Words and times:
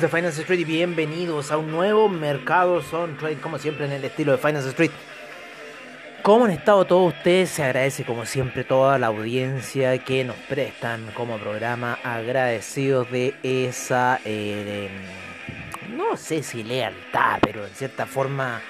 De 0.00 0.08
Finance 0.08 0.42
Street 0.42 0.66
bienvenidos 0.66 1.50
a 1.50 1.56
un 1.56 1.70
nuevo 1.70 2.06
Mercado 2.10 2.82
Son 2.82 3.16
Trade, 3.16 3.36
como 3.36 3.58
siempre 3.58 3.86
en 3.86 3.92
el 3.92 4.04
estilo 4.04 4.32
de 4.32 4.38
Finance 4.38 4.68
Street. 4.68 4.90
¿Cómo 6.22 6.44
han 6.44 6.50
estado 6.50 6.84
todos 6.84 7.14
ustedes? 7.14 7.48
Se 7.48 7.62
agradece 7.62 8.04
como 8.04 8.26
siempre 8.26 8.62
toda 8.62 8.98
la 8.98 9.06
audiencia 9.06 9.96
que 9.96 10.22
nos 10.22 10.36
prestan 10.36 11.06
como 11.14 11.38
programa, 11.38 11.98
agradecidos 12.04 13.10
de 13.10 13.36
esa, 13.42 14.20
eh, 14.26 14.90
no 15.96 16.18
sé 16.18 16.42
si 16.42 16.62
lealtad, 16.62 17.38
pero 17.40 17.64
en 17.64 17.72
cierta 17.72 18.04
forma 18.04 18.60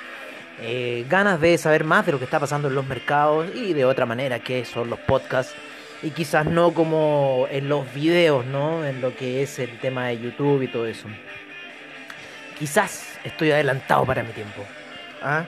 eh, 0.61 1.07
ganas 1.09 1.41
de 1.41 1.59
saber 1.59 1.83
más 1.83 2.07
de 2.07 2.13
lo 2.13 2.19
que 2.19 2.25
está 2.25 2.39
pasando 2.39 2.69
en 2.69 2.77
los 2.77 2.87
mercados 2.87 3.49
y 3.53 3.73
de 3.73 3.85
otra 3.85 4.07
manera 4.07 4.39
que 4.39 4.65
son 4.65 4.89
los 4.91 5.01
podcasts 5.01 5.57
y 6.03 6.11
quizás 6.11 6.47
no 6.47 6.73
como 6.73 7.47
en 7.51 7.69
los 7.69 7.93
videos, 7.95 8.45
¿no? 8.47 8.85
En 8.85 9.01
lo 9.01 9.15
que 9.17 9.43
es 9.43 9.59
el 9.59 9.79
tema 9.79 10.09
de 10.09 10.21
YouTube 10.21 10.63
y 10.63 10.69
todo 10.69 10.87
eso. 10.87 11.09
Quizás 12.59 13.19
estoy 13.25 13.51
adelantado 13.51 14.05
para 14.05 14.23
mi 14.23 14.33
tiempo. 14.33 14.65
¿ah? 15.23 15.45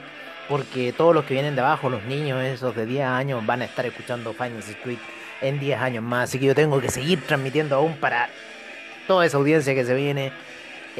Porque 0.47 0.93
todos 0.93 1.13
los 1.13 1.25
que 1.25 1.33
vienen 1.33 1.55
de 1.55 1.61
abajo, 1.61 1.89
los 1.89 2.03
niños 2.03 2.43
esos 2.43 2.75
de 2.75 2.85
10 2.85 3.05
años, 3.05 3.45
van 3.45 3.61
a 3.61 3.65
estar 3.65 3.85
escuchando 3.85 4.33
Finance 4.33 4.71
Street 4.71 4.99
en 5.41 5.59
10 5.59 5.79
años 5.79 6.03
más. 6.03 6.29
Así 6.29 6.39
que 6.39 6.45
yo 6.45 6.55
tengo 6.55 6.79
que 6.81 6.89
seguir 6.89 7.21
transmitiendo 7.25 7.75
aún 7.75 7.95
para 7.97 8.29
toda 9.07 9.25
esa 9.25 9.37
audiencia 9.37 9.73
que 9.73 9.85
se 9.85 9.93
viene 9.93 10.31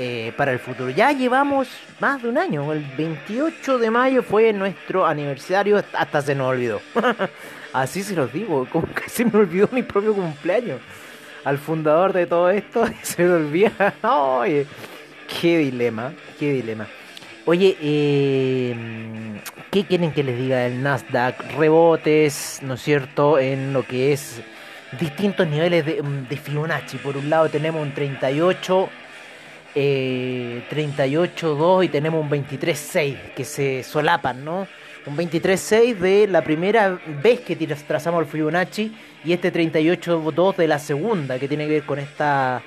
eh, 0.02 0.32
para 0.38 0.54
el 0.54 0.60
futuro. 0.60 0.90
Ya 0.92 1.12
llevamos 1.12 1.68
más 2.00 2.24
de 2.24 2.30
un 2.30 2.38
año. 2.38 2.72
El 2.72 2.86
28 2.98 3.78
de 3.80 3.92
mayo 3.92 4.24
fue 4.24 4.54
nuestro 4.54 5.06
aniversario. 5.06 5.84
Hasta 5.92 6.22
se 6.22 6.36
nos 6.36 6.48
olvidó. 6.48 6.80
Así 7.74 8.02
se 8.02 8.16
los 8.16 8.32
digo, 8.32 8.66
como 8.72 8.88
que 8.94 9.10
se 9.10 9.26
me 9.26 9.38
olvidó 9.38 9.68
mi 9.74 9.84
propio 9.84 10.14
cumpleaños. 10.14 10.80
Al 11.44 11.58
fundador 11.58 12.14
de 12.14 12.28
todo 12.28 12.50
esto 12.50 12.86
se 13.02 13.26
me 13.26 13.34
olvida. 13.34 13.94
Oye, 14.02 14.66
qué 15.42 15.58
dilema, 15.58 16.14
qué 16.40 16.54
dilema. 16.54 16.88
Oye, 17.46 17.76
eh, 17.82 19.42
¿qué 19.70 19.84
quieren 19.84 20.14
que 20.14 20.24
les 20.24 20.38
diga 20.40 20.60
del 20.60 20.82
Nasdaq? 20.82 21.58
Rebotes, 21.58 22.62
¿no 22.64 22.76
es 22.76 22.82
cierto? 22.82 23.38
En 23.38 23.74
lo 23.74 23.84
que 23.84 24.14
es 24.14 24.42
distintos 24.98 25.46
niveles 25.46 25.86
de 25.86 26.38
Fibonacci. 26.38 26.96
Por 27.00 27.18
un 27.18 27.30
lado 27.30 27.50
tenemos 27.50 27.82
un 27.82 27.94
38, 27.94 28.90
eh, 29.76 30.64
38.2 30.70 31.86
y 31.86 31.90
tenemos 31.90 32.22
un 32.24 32.30
23.6 32.30 33.34
que 33.34 33.46
se 33.46 33.84
solapan, 33.84 34.44
¿no? 34.44 34.68
un 35.06 35.18
23.6 35.18 35.96
de 35.96 36.28
la 36.28 36.44
primera 36.44 37.00
vez 37.22 37.42
que 37.42 37.56
trazamos 37.56 38.22
el 38.22 38.28
Fibonacci 38.28 38.96
y 39.24 39.34
este 39.34 39.52
38.2 39.52 40.56
de 40.56 40.68
la 40.68 40.80
segunda, 40.80 41.40
que 41.40 41.48
tiene 41.48 41.66
que 41.66 41.74
ver 41.74 41.84
con 41.84 42.00
esta 42.00 42.62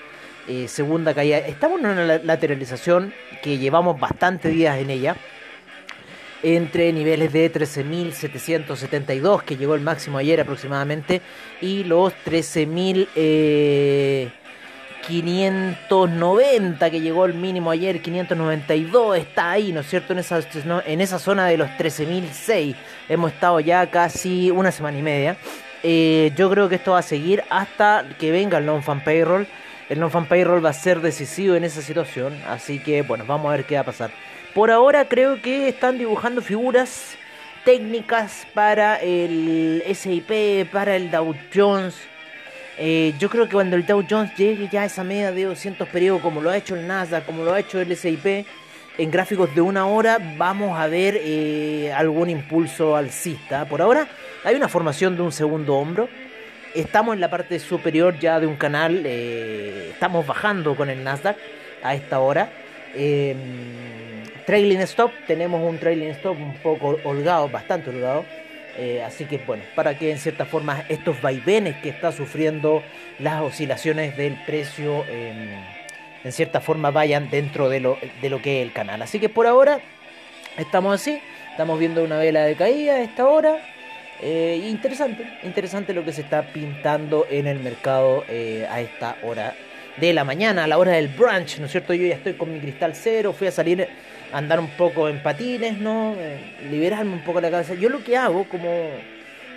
eh, 0.48 0.66
segunda 0.68 1.14
caída. 1.14 1.38
Estamos 1.38 1.80
en 1.80 1.86
una 1.86 2.18
lateralización 2.18 3.12
que 3.42 3.58
llevamos 3.58 3.98
bastantes 3.98 4.52
días 4.52 4.78
en 4.78 4.90
ella, 4.90 5.16
entre 6.42 6.92
niveles 6.92 7.32
de 7.32 7.52
13.772, 7.52 9.42
que 9.42 9.56
llegó 9.56 9.74
el 9.74 9.80
máximo 9.80 10.18
ayer 10.18 10.40
aproximadamente, 10.40 11.20
y 11.60 11.84
los 11.84 12.12
13.000... 12.26 13.08
Eh, 13.14 14.32
590 15.02 16.90
que 16.90 17.00
llegó 17.00 17.24
el 17.26 17.34
mínimo 17.34 17.70
ayer, 17.70 18.00
592 18.00 19.18
está 19.18 19.50
ahí, 19.50 19.72
¿no 19.72 19.80
es 19.80 19.88
cierto? 19.88 20.12
En 20.12 20.20
esa, 20.20 20.40
en 20.86 21.00
esa 21.00 21.18
zona 21.18 21.46
de 21.46 21.56
los 21.56 21.68
13.006 21.70 22.74
hemos 23.08 23.32
estado 23.32 23.60
ya 23.60 23.90
casi 23.90 24.50
una 24.50 24.70
semana 24.72 24.98
y 24.98 25.02
media. 25.02 25.36
Eh, 25.82 26.32
yo 26.36 26.48
creo 26.50 26.68
que 26.68 26.76
esto 26.76 26.92
va 26.92 27.00
a 27.00 27.02
seguir 27.02 27.42
hasta 27.50 28.06
que 28.18 28.30
venga 28.30 28.58
el 28.58 28.66
non-fan 28.66 29.02
payroll. 29.02 29.46
El 29.88 29.98
non-fan 30.00 30.26
payroll 30.26 30.64
va 30.64 30.70
a 30.70 30.74
ser 30.74 31.00
decisivo 31.00 31.56
en 31.56 31.64
esa 31.64 31.82
situación, 31.82 32.40
así 32.46 32.78
que 32.78 33.02
bueno, 33.02 33.24
vamos 33.26 33.52
a 33.52 33.56
ver 33.56 33.64
qué 33.64 33.74
va 33.74 33.82
a 33.82 33.84
pasar. 33.84 34.10
Por 34.54 34.70
ahora 34.70 35.08
creo 35.08 35.42
que 35.42 35.68
están 35.68 35.98
dibujando 35.98 36.40
figuras 36.40 37.16
técnicas 37.64 38.46
para 38.54 38.96
el 38.96 39.82
SIP, 39.94 40.70
para 40.70 40.96
el 40.96 41.10
Dow 41.10 41.34
Jones 41.54 41.94
eh, 42.84 43.14
yo 43.16 43.30
creo 43.30 43.46
que 43.46 43.52
cuando 43.52 43.76
el 43.76 43.86
Dow 43.86 44.04
Jones 44.10 44.34
llegue 44.36 44.68
ya 44.68 44.82
a 44.82 44.86
esa 44.86 45.04
media 45.04 45.30
de 45.30 45.44
200 45.44 45.88
periodos, 45.88 46.20
como 46.20 46.40
lo 46.40 46.50
ha 46.50 46.56
hecho 46.56 46.74
el 46.74 46.84
Nasdaq, 46.84 47.24
como 47.24 47.44
lo 47.44 47.52
ha 47.52 47.60
hecho 47.60 47.80
el 47.80 47.92
S&P, 47.92 48.44
en 48.98 49.08
gráficos 49.08 49.54
de 49.54 49.60
una 49.60 49.86
hora 49.86 50.18
vamos 50.36 50.76
a 50.76 50.88
ver 50.88 51.16
eh, 51.22 51.92
algún 51.92 52.28
impulso 52.28 52.96
alcista. 52.96 53.66
Por 53.66 53.82
ahora 53.82 54.08
hay 54.42 54.56
una 54.56 54.66
formación 54.66 55.14
de 55.14 55.22
un 55.22 55.30
segundo 55.30 55.76
hombro. 55.76 56.08
Estamos 56.74 57.14
en 57.14 57.20
la 57.20 57.30
parte 57.30 57.60
superior 57.60 58.18
ya 58.18 58.40
de 58.40 58.48
un 58.48 58.56
canal. 58.56 59.04
Eh, 59.06 59.90
estamos 59.92 60.26
bajando 60.26 60.74
con 60.74 60.90
el 60.90 61.04
Nasdaq 61.04 61.36
a 61.84 61.94
esta 61.94 62.18
hora. 62.18 62.50
Em, 62.96 64.24
trailing 64.44 64.80
stop. 64.80 65.12
Tenemos 65.28 65.62
un 65.62 65.78
trailing 65.78 66.10
stop 66.10 66.36
un 66.36 66.54
poco 66.54 66.98
holgado, 67.04 67.48
bastante 67.48 67.90
holgado. 67.90 68.24
Eh, 68.78 69.02
así 69.02 69.26
que 69.26 69.38
bueno, 69.38 69.64
para 69.74 69.98
que 69.98 70.10
en 70.10 70.18
cierta 70.18 70.46
forma 70.46 70.84
estos 70.88 71.20
vaivenes 71.20 71.76
que 71.76 71.90
está 71.90 72.12
sufriendo 72.12 72.82
las 73.18 73.42
oscilaciones 73.42 74.16
del 74.16 74.34
precio 74.46 75.04
en 76.24 76.32
cierta 76.32 76.60
forma 76.60 76.90
vayan 76.90 77.30
dentro 77.30 77.68
de 77.68 77.80
lo, 77.80 77.98
de 78.20 78.30
lo 78.30 78.40
que 78.40 78.60
es 78.60 78.66
el 78.66 78.72
canal. 78.72 79.02
Así 79.02 79.18
que 79.18 79.28
por 79.28 79.46
ahora 79.46 79.80
estamos 80.56 80.94
así, 80.94 81.20
estamos 81.50 81.78
viendo 81.78 82.04
una 82.04 82.18
vela 82.18 82.44
de 82.44 82.54
caída 82.54 82.94
a 82.94 83.02
esta 83.02 83.26
hora. 83.26 83.58
Eh, 84.20 84.68
interesante, 84.68 85.26
interesante 85.42 85.92
lo 85.92 86.04
que 86.04 86.12
se 86.12 86.20
está 86.22 86.42
pintando 86.42 87.26
en 87.28 87.48
el 87.48 87.58
mercado 87.58 88.24
eh, 88.28 88.66
a 88.70 88.80
esta 88.80 89.16
hora 89.24 89.54
de 89.96 90.12
la 90.12 90.22
mañana, 90.22 90.64
a 90.64 90.66
la 90.66 90.78
hora 90.78 90.92
del 90.92 91.08
brunch, 91.08 91.58
¿no 91.58 91.66
es 91.66 91.72
cierto? 91.72 91.92
Yo 91.92 92.06
ya 92.06 92.14
estoy 92.14 92.34
con 92.34 92.52
mi 92.52 92.60
cristal 92.60 92.94
cero, 92.94 93.34
fui 93.36 93.48
a 93.48 93.50
salir 93.50 93.88
andar 94.32 94.58
un 94.58 94.70
poco 94.70 95.08
en 95.08 95.22
patines, 95.22 95.78
¿no? 95.78 96.14
Eh, 96.18 96.40
liberarme 96.70 97.12
un 97.12 97.22
poco 97.22 97.40
la 97.40 97.50
cabeza. 97.50 97.74
Yo 97.74 97.88
lo 97.88 98.02
que 98.02 98.16
hago, 98.16 98.44
como 98.48 98.90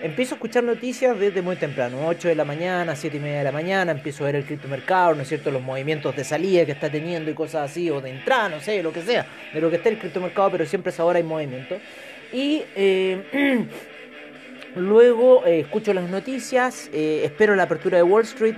empiezo 0.02 0.36
a 0.36 0.38
escuchar 0.38 0.64
noticias 0.64 1.18
desde 1.18 1.42
muy 1.42 1.56
temprano, 1.56 2.06
8 2.08 2.28
de 2.28 2.36
la 2.36 2.46
mañana, 2.46 2.96
7 2.96 3.18
y 3.18 3.20
media 3.20 3.38
de 3.40 3.44
la 3.46 3.52
mañana, 3.52 3.92
empiezo 3.94 4.24
a 4.24 4.28
ver 4.28 4.36
el 4.36 4.46
criptomercado, 4.46 5.16
¿no 5.16 5.22
es 5.22 5.30
cierto? 5.30 5.50
Los 5.50 5.62
movimientos 5.62 6.16
de 6.16 6.24
salida 6.24 6.66
que 6.66 6.74
está 6.74 6.90
teniendo 6.90 7.32
y 7.32 7.34
cosas 7.34 7.72
así, 7.72 7.90
o 7.90 8.02
de 8.02 8.10
entrada, 8.10 8.50
no 8.50 8.60
sé, 8.60 8.84
lo 8.84 8.92
que 8.92 9.02
sea, 9.02 9.26
de 9.54 9.62
lo 9.62 9.70
que 9.70 9.78
esté 9.78 9.90
el 9.90 9.98
criptomercado, 9.98 10.52
pero 10.52 10.66
siempre 10.66 10.92
es 10.92 11.00
ahora 11.00 11.18
hay 11.18 11.24
movimiento. 11.24 11.78
Y 12.34 12.64
eh, 12.76 13.66
luego 14.76 15.46
eh, 15.46 15.62
escucho 15.62 15.94
las 15.94 16.10
noticias, 16.10 16.90
espero 16.92 17.56
la 17.56 17.64
apertura 17.64 17.98
de 17.98 18.04
Wall 18.04 18.24
Street 18.24 18.58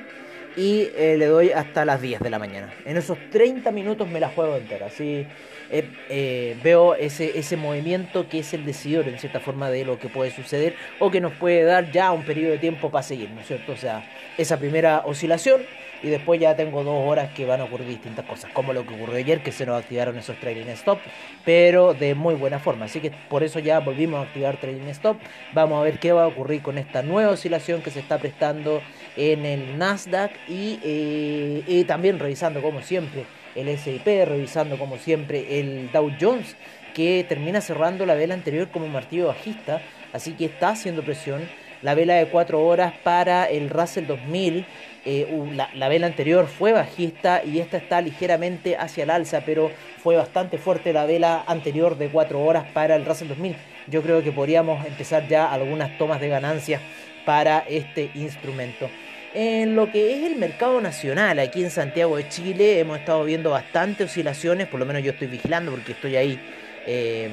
y 0.58 0.90
le 0.98 1.26
doy 1.28 1.52
hasta 1.52 1.86
las 1.86 2.02
10 2.02 2.20
de 2.20 2.30
la 2.30 2.40
mañana. 2.40 2.74
En 2.86 2.98
esos 2.98 3.18
30 3.32 3.72
minutos 3.72 4.08
me 4.08 4.20
la 4.20 4.30
juego 4.30 4.58
entera, 4.58 4.88
así 4.88 5.26
eh, 5.70 5.90
eh, 6.10 6.58
veo 6.64 6.96
ese, 6.96 7.38
ese 7.38 7.58
movimiento 7.58 8.30
que 8.30 8.40
es 8.40 8.54
el 8.54 8.66
decidor 8.66 9.08
en 9.10 9.20
cierta 9.20 9.42
forma 9.42 9.70
de 9.70 9.84
lo 9.84 10.00
que 10.00 10.08
puede 10.08 10.32
suceder 10.32 10.76
o 11.00 11.12
que 11.12 11.20
nos 11.20 11.34
puede 11.34 11.64
dar 11.64 11.92
ya 11.92 12.12
un 12.12 12.24
periodo 12.24 12.54
de 12.54 12.58
tiempo 12.58 12.90
para 12.90 13.04
seguir, 13.04 13.30
¿no 13.32 13.42
es 13.42 13.48
cierto? 13.48 13.74
O 13.74 13.78
sea, 13.78 14.10
esa 14.38 14.58
primera 14.58 15.04
oscilación 15.06 15.62
y 16.02 16.10
después 16.10 16.40
ya 16.40 16.56
tengo 16.56 16.84
dos 16.84 17.08
horas 17.08 17.34
que 17.34 17.46
van 17.46 17.60
a 17.60 17.66
ocurrir 17.66 17.88
distintas 17.88 18.26
cosas, 18.26 18.52
como 18.54 18.72
lo 18.72 18.86
que 18.86 18.94
ocurrió 18.94 19.18
ayer, 19.18 19.42
que 19.42 19.52
se 19.52 19.66
nos 19.66 19.82
activaron 19.82 20.18
esos 20.18 20.40
trading 20.40 20.68
stop, 20.70 21.00
pero 21.44 21.94
de 21.94 22.16
muy 22.16 22.36
buena 22.36 22.60
forma. 22.60 22.86
Así 22.86 23.00
que 23.00 23.12
por 23.30 23.44
eso 23.44 23.60
ya 23.60 23.80
volvimos 23.80 24.20
a 24.20 24.24
activar 24.24 24.58
trading 24.58 24.88
stop. 24.90 25.18
Vamos 25.54 25.80
a 25.80 25.84
ver 25.84 26.00
qué 26.00 26.12
va 26.12 26.24
a 26.24 26.28
ocurrir 26.28 26.62
con 26.62 26.78
esta 26.78 27.02
nueva 27.02 27.32
oscilación 27.32 27.82
que 27.82 27.92
se 27.92 28.00
está 28.00 28.20
prestando 28.20 28.82
en 29.18 29.46
el 29.46 29.78
Nasdaq 29.78 30.32
y, 30.48 30.80
eh, 30.84 31.64
y 31.68 31.84
también 31.84 32.20
revisando 32.20 32.62
como 32.62 32.82
siempre 32.82 33.26
el 33.56 33.78
SIP, 33.78 34.06
revisando 34.06 34.78
como 34.78 34.98
siempre 34.98 35.60
el 35.60 35.92
Dow 35.92 36.12
Jones, 36.20 36.56
que 36.94 37.26
termina 37.28 37.60
cerrando 37.60 38.06
la 38.06 38.14
vela 38.14 38.34
anterior 38.34 38.70
como 38.70 38.88
martillo 38.88 39.28
bajista, 39.28 39.82
así 40.14 40.34
que 40.34 40.46
está 40.46 40.70
haciendo 40.70 41.04
presión. 41.04 41.48
La 41.84 41.94
vela 41.94 42.16
de 42.16 42.28
4 42.28 42.60
horas 42.66 42.94
para 43.04 43.46
el 43.46 43.70
Russell 43.70 44.08
2000, 44.08 44.66
eh, 45.06 45.28
la, 45.76 45.90
vela 45.90 46.08
anterior 46.08 46.48
fue 46.48 46.74
bajista 46.74 47.44
y 47.44 47.60
esta 47.60 47.78
está 47.78 48.02
ligeramente 48.02 48.76
hacia 48.78 49.04
el 49.04 49.12
alza, 49.12 49.42
pero 49.46 49.70
fue 50.02 50.16
bastante 50.16 50.58
fuerte 50.58 50.92
la 50.92 51.06
vela 51.06 51.44
anterior 51.48 51.98
de 51.98 52.10
4 52.10 52.42
horas 52.44 52.66
para 52.74 52.96
el 52.96 53.06
Russell 53.06 53.28
2000. 53.28 53.56
Yo 53.88 54.02
creo 54.02 54.24
que 54.24 54.32
podríamos 54.32 54.86
empezar 54.86 55.28
ya 55.28 55.52
algunas 55.52 55.98
tomas 56.00 56.20
de 56.20 56.30
ganancias 56.30 56.82
para 57.26 57.60
este 57.60 58.10
instrumento. 58.16 58.90
En 59.34 59.76
lo 59.76 59.92
que 59.92 60.18
es 60.18 60.32
el 60.32 60.38
mercado 60.38 60.80
nacional, 60.80 61.40
aquí 61.40 61.62
en 61.62 61.70
Santiago 61.70 62.16
de 62.18 62.30
Chile, 62.30 62.80
hemos 62.80 63.00
estado 63.00 63.24
viendo 63.24 63.52
bastantes 63.52 64.10
oscilaciones, 64.10 64.68
por 64.68 64.80
lo 64.80 64.86
menos 64.86 65.04
yo 65.04 65.12
estoy 65.12 65.28
vigilando 65.28 65.72
porque 65.72 65.92
estoy 65.92 66.16
ahí 66.16 66.40
em, 66.86 67.32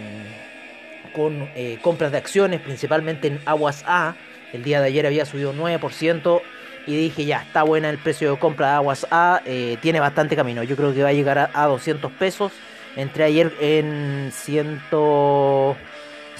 con 1.12 1.48
eh, 1.54 1.78
compras 1.80 2.10
de 2.10 2.18
acciones, 2.18 2.60
principalmente 2.60 3.28
en 3.28 3.40
Aguas 3.46 3.84
A. 3.86 4.16
El 4.52 4.64
día 4.64 4.80
de 4.80 4.88
ayer 4.88 5.06
había 5.06 5.24
subido 5.24 5.54
9% 5.54 6.42
y 6.86 6.96
dije, 6.96 7.24
ya, 7.24 7.42
está 7.42 7.62
buena 7.62 7.90
el 7.90 7.98
precio 7.98 8.32
de 8.32 8.38
compra 8.38 8.68
de 8.68 8.74
Aguas 8.74 9.06
A, 9.10 9.40
eh, 9.46 9.78
tiene 9.80 10.00
bastante 10.00 10.36
camino. 10.36 10.62
Yo 10.64 10.76
creo 10.76 10.92
que 10.92 11.02
va 11.02 11.10
a 11.10 11.12
llegar 11.12 11.38
a, 11.38 11.50
a 11.54 11.66
200 11.66 12.10
pesos. 12.12 12.52
Entré 12.96 13.24
ayer 13.24 13.52
en 13.60 14.30
100... 14.32 14.82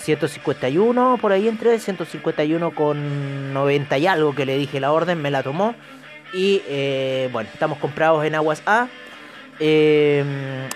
151 0.05 1.19
por 1.21 1.33
ahí 1.33 1.49
entre 1.49 1.79
151 1.79 2.75
con 2.75 3.55
90 3.55 3.99
y 3.99 4.07
algo 4.07 4.35
que 4.35 4.45
le 4.45 4.59
dije 4.59 4.79
la 4.79 4.93
orden, 4.93 5.21
me 5.23 5.31
la 5.31 5.43
tomó. 5.43 5.75
Y 6.35 6.63
eh, 6.69 7.29
bueno, 7.33 7.49
estamos 7.53 7.79
comprados 7.79 8.25
en 8.25 8.35
Aguas 8.35 8.63
A. 8.67 8.89
Eh, 9.61 10.23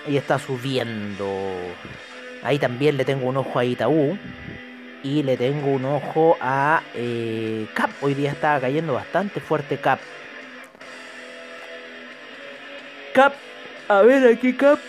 y 0.07 0.17
está 0.17 0.39
subiendo. 0.39 1.27
Ahí 2.43 2.57
también 2.57 2.97
le 2.97 3.05
tengo 3.05 3.27
un 3.27 3.37
ojo 3.37 3.59
a 3.59 3.65
Itaú. 3.65 4.17
Y 5.03 5.23
le 5.23 5.37
tengo 5.37 5.67
un 5.67 5.85
ojo 5.85 6.35
a 6.41 6.81
eh, 6.95 7.67
Cap. 7.73 7.91
Hoy 8.01 8.15
día 8.15 8.31
está 8.31 8.59
cayendo 8.59 8.93
bastante 8.93 9.39
fuerte 9.39 9.77
Cap. 9.77 9.99
Cap. 13.13 13.33
A 13.87 14.01
ver 14.01 14.27
aquí 14.33 14.53
Cap. 14.53 14.79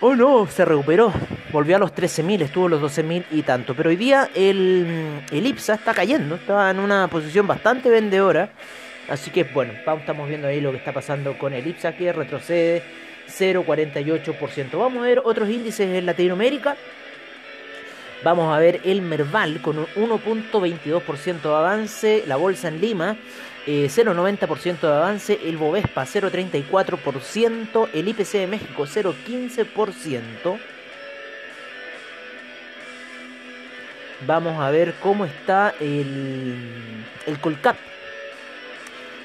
Oh 0.00 0.16
no, 0.16 0.46
se 0.48 0.64
recuperó. 0.64 1.12
Volvió 1.50 1.76
a 1.76 1.78
los 1.78 1.94
13.000, 1.94 2.42
estuvo 2.42 2.66
en 2.66 2.72
los 2.72 2.82
12.000 2.82 3.24
y 3.30 3.42
tanto. 3.42 3.74
Pero 3.74 3.90
hoy 3.90 3.96
día 3.96 4.30
el, 4.34 5.22
el 5.30 5.46
IPSA 5.46 5.74
está 5.74 5.94
cayendo. 5.94 6.34
Está 6.34 6.70
en 6.70 6.78
una 6.78 7.08
posición 7.08 7.46
bastante 7.46 7.88
vendedora. 7.88 8.50
Así 9.08 9.30
que 9.30 9.44
bueno, 9.44 9.72
estamos 9.72 10.28
viendo 10.28 10.48
ahí 10.48 10.60
lo 10.60 10.70
que 10.70 10.76
está 10.76 10.92
pasando 10.92 11.38
con 11.38 11.54
el 11.54 11.66
IPSA 11.66 11.96
que 11.96 12.12
retrocede 12.12 12.82
0,48%. 13.28 14.78
Vamos 14.78 15.02
a 15.02 15.06
ver 15.06 15.22
otros 15.24 15.48
índices 15.48 15.88
en 15.88 16.04
Latinoamérica. 16.04 16.76
Vamos 18.22 18.54
a 18.54 18.58
ver 18.58 18.80
el 18.84 19.00
Merval 19.00 19.62
con 19.62 19.78
un 19.78 19.86
1.22% 19.96 21.40
de 21.40 21.48
avance, 21.48 22.24
la 22.26 22.36
bolsa 22.36 22.68
en 22.68 22.80
Lima 22.80 23.16
0.90% 23.68 24.66
eh, 24.66 24.76
de 24.80 24.88
avance, 24.88 25.38
el 25.44 25.56
Bovespa 25.56 26.04
0.34%, 26.04 27.88
el 27.92 28.08
IPC 28.08 28.32
de 28.32 28.46
México 28.46 28.84
0.15%. 28.84 30.58
Vamos 34.26 34.60
a 34.60 34.70
ver 34.70 34.94
cómo 35.00 35.24
está 35.24 35.74
el, 35.80 37.04
el 37.26 37.40
Colcap. 37.40 37.76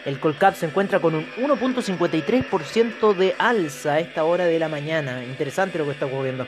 El 0.05 0.19
Colcap 0.19 0.53
se 0.55 0.67
encuentra 0.67 0.99
con 0.99 1.15
un 1.15 1.25
1.53% 1.37 3.15
de 3.15 3.35
alza 3.39 3.93
a 3.93 3.99
esta 3.99 4.23
hora 4.23 4.45
de 4.45 4.59
la 4.59 4.69
mañana. 4.69 5.23
Interesante 5.23 5.77
lo 5.77 5.85
que 5.85 5.91
está 5.91 6.05
ocurriendo. 6.05 6.45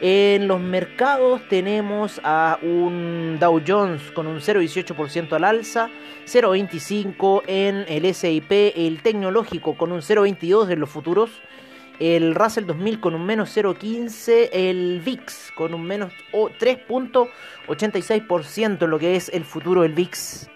En 0.00 0.48
los 0.48 0.60
mercados 0.60 1.42
tenemos 1.48 2.20
a 2.24 2.58
un 2.62 3.38
Dow 3.38 3.62
Jones 3.64 4.10
con 4.10 4.26
un 4.26 4.38
0,18% 4.40 5.32
al 5.32 5.44
alza, 5.44 5.88
0,25% 6.26 7.42
en 7.46 7.84
el 7.88 8.12
SIP, 8.12 8.50
el 8.50 9.00
tecnológico 9.02 9.76
con 9.76 9.92
un 9.92 10.00
0,22% 10.00 10.72
en 10.72 10.80
los 10.80 10.90
futuros, 10.90 11.30
el 12.00 12.34
Russell 12.34 12.66
2000 12.66 13.00
con 13.00 13.14
un 13.14 13.24
menos 13.24 13.56
0,15%, 13.56 14.50
el 14.52 15.00
VIX 15.04 15.52
con 15.54 15.72
un 15.74 15.84
menos 15.84 16.12
3,86% 16.32 18.84
en 18.84 18.90
lo 18.90 18.98
que 18.98 19.14
es 19.16 19.28
el 19.28 19.44
futuro 19.44 19.82
del 19.82 19.92
VIX. 19.94 20.48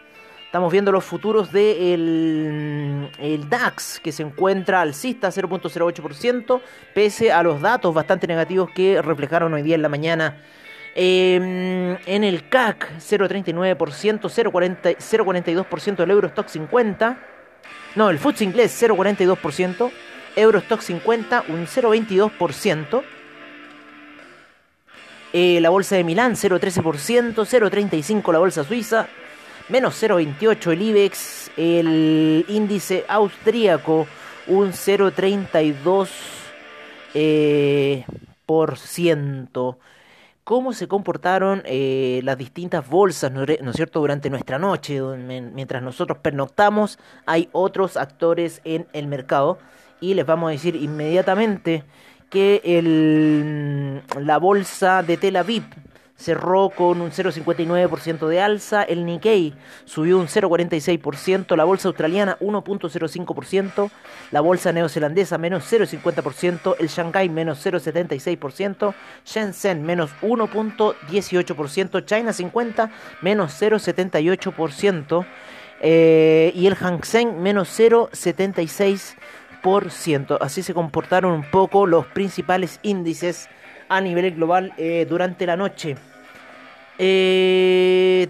Estamos 0.46 0.72
viendo 0.72 0.90
los 0.90 1.04
futuros 1.04 1.52
del 1.52 3.10
de 3.20 3.34
el 3.34 3.50
DAX, 3.50 4.00
que 4.00 4.12
se 4.12 4.22
encuentra 4.22 4.80
alcista 4.80 5.28
0.08%, 5.28 6.62
pese 6.94 7.30
a 7.30 7.42
los 7.42 7.60
datos 7.60 7.92
bastante 7.92 8.26
negativos 8.26 8.70
que 8.70 9.02
reflejaron 9.02 9.52
hoy 9.52 9.60
día 9.60 9.74
en 9.74 9.82
la 9.82 9.90
mañana. 9.90 10.40
Em, 10.94 11.98
en 12.06 12.24
el 12.24 12.48
CAC, 12.48 12.96
0.39%, 12.98 14.30
0.42% 14.30 15.96
del 15.96 16.10
Eurostock 16.10 16.48
50. 16.48 17.18
No, 17.94 18.08
el 18.08 18.18
FTSE 18.18 18.44
inglés, 18.44 18.82
0.42%. 18.82 19.92
Eurostock 20.38 20.80
50, 20.80 21.44
un 21.48 21.66
0.22%. 21.66 23.02
Eh, 25.32 25.60
la 25.60 25.70
bolsa 25.70 25.96
de 25.96 26.04
Milán, 26.04 26.32
0.13%, 26.32 27.34
0.35% 27.34 28.32
la 28.32 28.38
bolsa 28.38 28.64
suiza, 28.64 29.08
menos 29.68 30.02
0,28 30.02 30.72
el 30.72 30.82
IBEX, 30.82 31.50
el 31.56 32.44
índice 32.48 33.04
austríaco 33.08 34.06
un 34.46 34.72
0,32 34.72 36.08
eh, 37.14 38.04
por 38.46 38.78
ciento. 38.78 39.78
¿Cómo 40.44 40.72
se 40.72 40.88
comportaron 40.88 41.62
eh, 41.66 42.20
las 42.24 42.38
distintas 42.38 42.88
bolsas, 42.88 43.30
¿no 43.30 43.42
es 43.42 43.76
cierto?, 43.76 44.00
durante 44.00 44.30
nuestra 44.30 44.58
noche, 44.58 45.02
mientras 45.02 45.82
nosotros 45.82 46.18
pernoctamos, 46.22 46.98
hay 47.26 47.50
otros 47.52 47.98
actores 47.98 48.62
en 48.64 48.86
el 48.94 49.08
mercado 49.08 49.58
y 50.00 50.14
les 50.14 50.26
vamos 50.26 50.48
a 50.48 50.52
decir 50.52 50.76
inmediatamente 50.76 51.84
que 52.30 52.60
el, 52.64 54.02
la 54.20 54.38
bolsa 54.38 55.02
de 55.02 55.16
Tel 55.16 55.36
Aviv 55.36 55.64
cerró 56.18 56.70
con 56.70 57.00
un 57.00 57.12
0,59% 57.12 58.26
de 58.26 58.40
alza, 58.40 58.82
el 58.82 59.06
Nikkei 59.06 59.54
subió 59.84 60.18
un 60.18 60.26
0,46%, 60.26 61.56
la 61.56 61.62
bolsa 61.62 61.88
australiana 61.88 62.36
1,05%, 62.40 63.90
la 64.32 64.40
bolsa 64.40 64.72
neozelandesa 64.72 65.38
menos 65.38 65.72
0,50%, 65.72 66.74
el 66.80 66.88
Shanghai 66.88 67.28
menos 67.28 67.64
0,76%, 67.64 68.94
Shenzhen 69.24 69.84
menos 69.84 70.10
1,18%, 70.20 72.04
China 72.04 72.32
50 72.32 72.90
menos 73.22 73.62
0,78% 73.62 75.26
eh, 75.80 76.52
y 76.52 76.66
el 76.66 76.74
Hang 76.74 77.04
Seng 77.04 77.40
menos 77.40 77.68
0,76%. 77.78 79.14
Así 80.40 80.62
se 80.62 80.74
comportaron 80.74 81.32
un 81.32 81.50
poco 81.50 81.86
los 81.86 82.06
principales 82.06 82.80
índices 82.82 83.48
a 83.88 84.00
nivel 84.00 84.34
global 84.34 84.72
eh, 84.76 85.06
durante 85.08 85.46
la 85.46 85.56
noche. 85.56 85.96
Eh, 86.98 88.28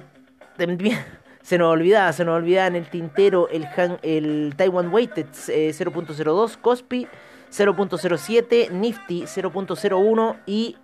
se 1.42 1.58
nos 1.58 1.72
olvidaba, 1.72 2.12
se 2.12 2.24
nos 2.24 2.36
olvidaba 2.36 2.66
en 2.66 2.76
el 2.76 2.88
tintero 2.88 3.48
el, 3.48 3.66
el 4.02 4.54
Taiwan 4.56 4.92
Weighted 4.92 5.26
0.02, 5.26 6.56
Cospi 6.58 7.06
0.07, 7.50 8.70
Nifty 8.70 9.22
0.01 9.22 10.36
y 10.46 10.76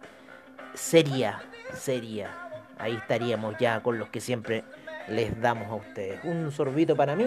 sería, 0.73 1.43
sería. 1.75 2.31
Ahí 2.79 2.95
estaríamos 2.97 3.55
ya 3.59 3.81
con 3.81 3.99
los 3.99 4.09
que 4.09 4.21
siempre 4.21 4.65
les 5.09 5.41
damos 5.41 5.69
a 5.69 5.75
ustedes. 5.75 6.21
Un 6.25 6.51
sorbito 6.51 6.97
para 6.97 7.15
mí. 7.15 7.27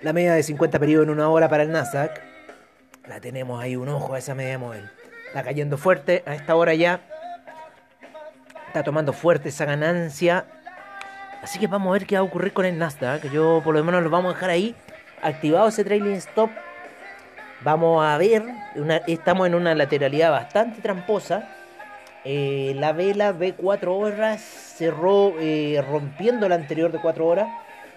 La 0.00 0.12
media 0.12 0.32
de 0.34 0.44
50 0.44 0.78
periodos 0.78 1.06
en 1.06 1.10
una 1.10 1.28
hora 1.28 1.48
para 1.48 1.64
el 1.64 1.72
Nasdaq. 1.72 2.20
La 3.08 3.18
tenemos 3.20 3.60
ahí 3.60 3.74
un 3.74 3.88
ojo 3.88 4.14
a 4.14 4.18
esa 4.18 4.32
media 4.32 4.56
móvil. 4.56 4.88
Está 5.26 5.42
cayendo 5.42 5.76
fuerte 5.76 6.22
a 6.24 6.36
esta 6.36 6.54
hora 6.54 6.72
ya. 6.74 7.00
Está 8.68 8.84
tomando 8.84 9.12
fuerte 9.12 9.48
esa 9.48 9.64
ganancia. 9.64 10.46
Así 11.42 11.58
que 11.58 11.66
vamos 11.66 11.88
a 11.88 11.92
ver 11.94 12.06
qué 12.06 12.14
va 12.14 12.20
a 12.20 12.22
ocurrir 12.22 12.52
con 12.52 12.64
el 12.64 12.78
Nasdaq. 12.78 13.28
Yo 13.32 13.60
por 13.64 13.74
lo 13.74 13.82
menos 13.82 14.04
lo 14.04 14.08
vamos 14.08 14.30
a 14.30 14.34
dejar 14.34 14.50
ahí. 14.50 14.76
Activado 15.20 15.66
ese 15.66 15.82
trailing 15.82 16.12
stop. 16.12 16.50
Vamos 17.62 18.06
a 18.06 18.16
ver. 18.18 18.44
estamos 19.08 19.48
en 19.48 19.56
una 19.56 19.74
lateralidad 19.74 20.30
bastante 20.30 20.80
tramposa. 20.80 21.48
Eh, 22.24 22.72
la 22.76 22.92
vela 22.92 23.32
de 23.32 23.54
4 23.54 23.96
horas 23.96 24.40
cerró 24.40 25.34
eh, 25.40 25.84
rompiendo 25.90 26.48
la 26.48 26.54
anterior 26.54 26.92
de 26.92 27.00
4 27.00 27.26
horas 27.26 27.48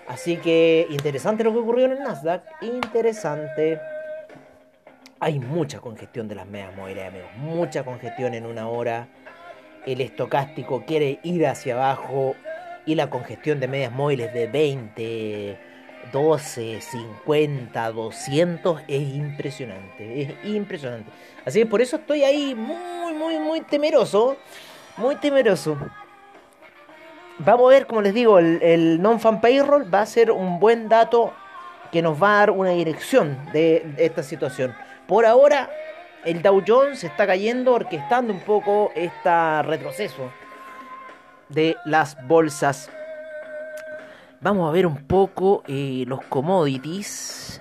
Así 0.08 0.38
que 0.38 0.88
interesante 0.89 1.43
lo 1.43 1.51
que 1.53 1.60
ocurrió 1.60 1.86
en 1.86 1.93
el 1.93 2.00
Nasdaq. 2.00 2.43
Interesante. 2.62 3.79
Hay 5.20 5.39
mucha 5.39 5.79
congestión 5.79 6.27
de 6.27 6.36
las 6.36 6.48
medias 6.48 6.75
móviles, 6.75 7.08
amigos. 7.08 7.29
Mucha 7.38 7.84
congestión 7.84 8.34
en 8.34 8.46
una 8.46 8.67
hora. 8.67 9.08
El 9.86 10.01
estocástico 10.01 10.84
quiere 10.86 11.20
ir 11.24 11.46
hacia 11.46 11.75
abajo. 11.75 12.36
Y 12.86 12.96
la 12.96 13.10
congestión 13.10 13.60
de 13.60 13.67
medias 13.67 13.91
móviles 13.91 14.34
de 14.34 14.48
20, 14.48 15.58
12, 16.12 16.81
50, 16.81 17.91
200 17.91 18.81
es 18.88 19.01
impresionante. 19.01 20.22
Es 20.22 20.46
impresionante. 20.46 21.12
Así 21.46 21.60
que 21.60 21.65
por 21.67 21.81
eso 21.81 21.98
estoy 21.98 22.24
ahí 22.24 22.55
muy, 22.55 23.13
muy, 23.13 23.38
muy 23.38 23.62
temeroso. 23.62 24.38
Muy 24.98 25.15
temeroso. 25.15 25.77
Vamos 27.43 27.71
a 27.71 27.75
ver, 27.75 27.88
como 27.88 28.03
les 28.03 28.13
digo, 28.13 28.38
el, 28.38 29.01
non-fan 29.01 29.41
payroll 29.41 29.91
va 29.91 30.01
a 30.01 30.05
ser 30.05 30.29
un 30.29 30.60
buen 30.60 30.89
dato 30.89 31.33
que 31.91 32.03
nos 32.03 32.21
va 32.21 32.36
a 32.36 32.38
dar 32.38 32.51
una 32.51 32.69
dirección 32.69 33.36
de, 33.51 33.95
esta 33.98 34.21
situación. 34.21 34.75
Por 35.07 35.25
ahora, 35.25 35.67
el 36.24 36.43
Dow 36.43 36.62
Jones 36.67 37.03
está 37.03 37.25
cayendo, 37.25 37.74
orquestando 37.74 38.31
un 38.31 38.41
poco 38.41 38.91
este 38.93 39.63
retroceso 39.63 40.31
de 41.50 41.75
las 41.83 42.15
bolsas. 42.27 42.91
Vamos 44.39 44.69
a 44.69 44.71
ver 44.71 44.86
un 44.86 45.07
poco 45.07 45.63
eh, 45.67 46.03
los 46.05 46.24
commodities. 46.25 47.60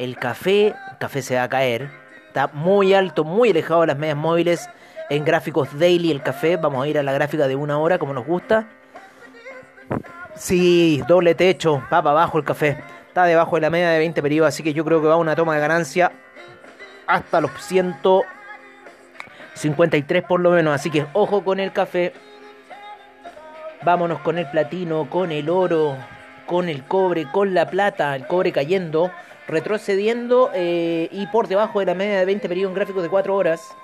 El 0.00 0.16
café, 0.16 0.66
el 0.66 0.98
café 0.98 1.22
se 1.22 1.36
va 1.36 1.44
a 1.44 1.48
caer. 1.48 1.90
Está 2.26 2.48
muy 2.48 2.92
alto, 2.92 3.22
muy 3.22 3.50
alejado 3.50 3.82
de 3.82 3.86
las 3.86 3.98
medias 3.98 4.16
móviles 4.16 4.68
en 5.10 5.24
gráficos 5.24 5.78
daily 5.78 6.10
el 6.10 6.22
café. 6.22 6.56
Vamos 6.56 6.84
a 6.84 6.88
ir 6.88 6.98
a 6.98 7.02
la 7.02 7.12
gráfica 7.12 7.46
de 7.48 7.56
una 7.56 7.78
hora 7.78 7.98
como 7.98 8.12
nos 8.12 8.26
gusta. 8.26 8.68
Sí, 10.34 11.02
doble 11.08 11.34
techo, 11.34 11.80
va 11.84 12.02
para 12.02 12.10
abajo 12.10 12.36
el 12.38 12.44
café. 12.44 12.76
Está 13.08 13.24
debajo 13.24 13.56
de 13.56 13.62
la 13.62 13.70
media 13.70 13.88
de 13.90 13.98
20 13.98 14.22
periodos, 14.22 14.48
así 14.48 14.62
que 14.62 14.74
yo 14.74 14.84
creo 14.84 15.00
que 15.00 15.08
va 15.08 15.16
una 15.16 15.34
toma 15.34 15.54
de 15.54 15.60
ganancia 15.60 16.12
hasta 17.06 17.40
los 17.40 17.50
153 17.58 20.22
por 20.24 20.40
lo 20.40 20.50
menos. 20.50 20.74
Así 20.74 20.90
que 20.90 21.06
ojo 21.14 21.42
con 21.42 21.58
el 21.58 21.72
café. 21.72 22.12
Vámonos 23.82 24.20
con 24.20 24.36
el 24.36 24.50
platino, 24.50 25.08
con 25.08 25.32
el 25.32 25.48
oro, 25.48 25.96
con 26.46 26.68
el 26.68 26.84
cobre, 26.84 27.26
con 27.30 27.54
la 27.54 27.70
plata, 27.70 28.14
el 28.16 28.26
cobre 28.26 28.52
cayendo, 28.52 29.10
retrocediendo 29.46 30.50
eh, 30.54 31.08
y 31.12 31.26
por 31.28 31.48
debajo 31.48 31.80
de 31.80 31.86
la 31.86 31.94
media 31.94 32.18
de 32.18 32.24
20 32.24 32.48
periodos 32.48 32.72
en 32.72 32.74
gráficos 32.74 33.02
de 33.02 33.08
4 33.08 33.34
horas. 33.34 33.74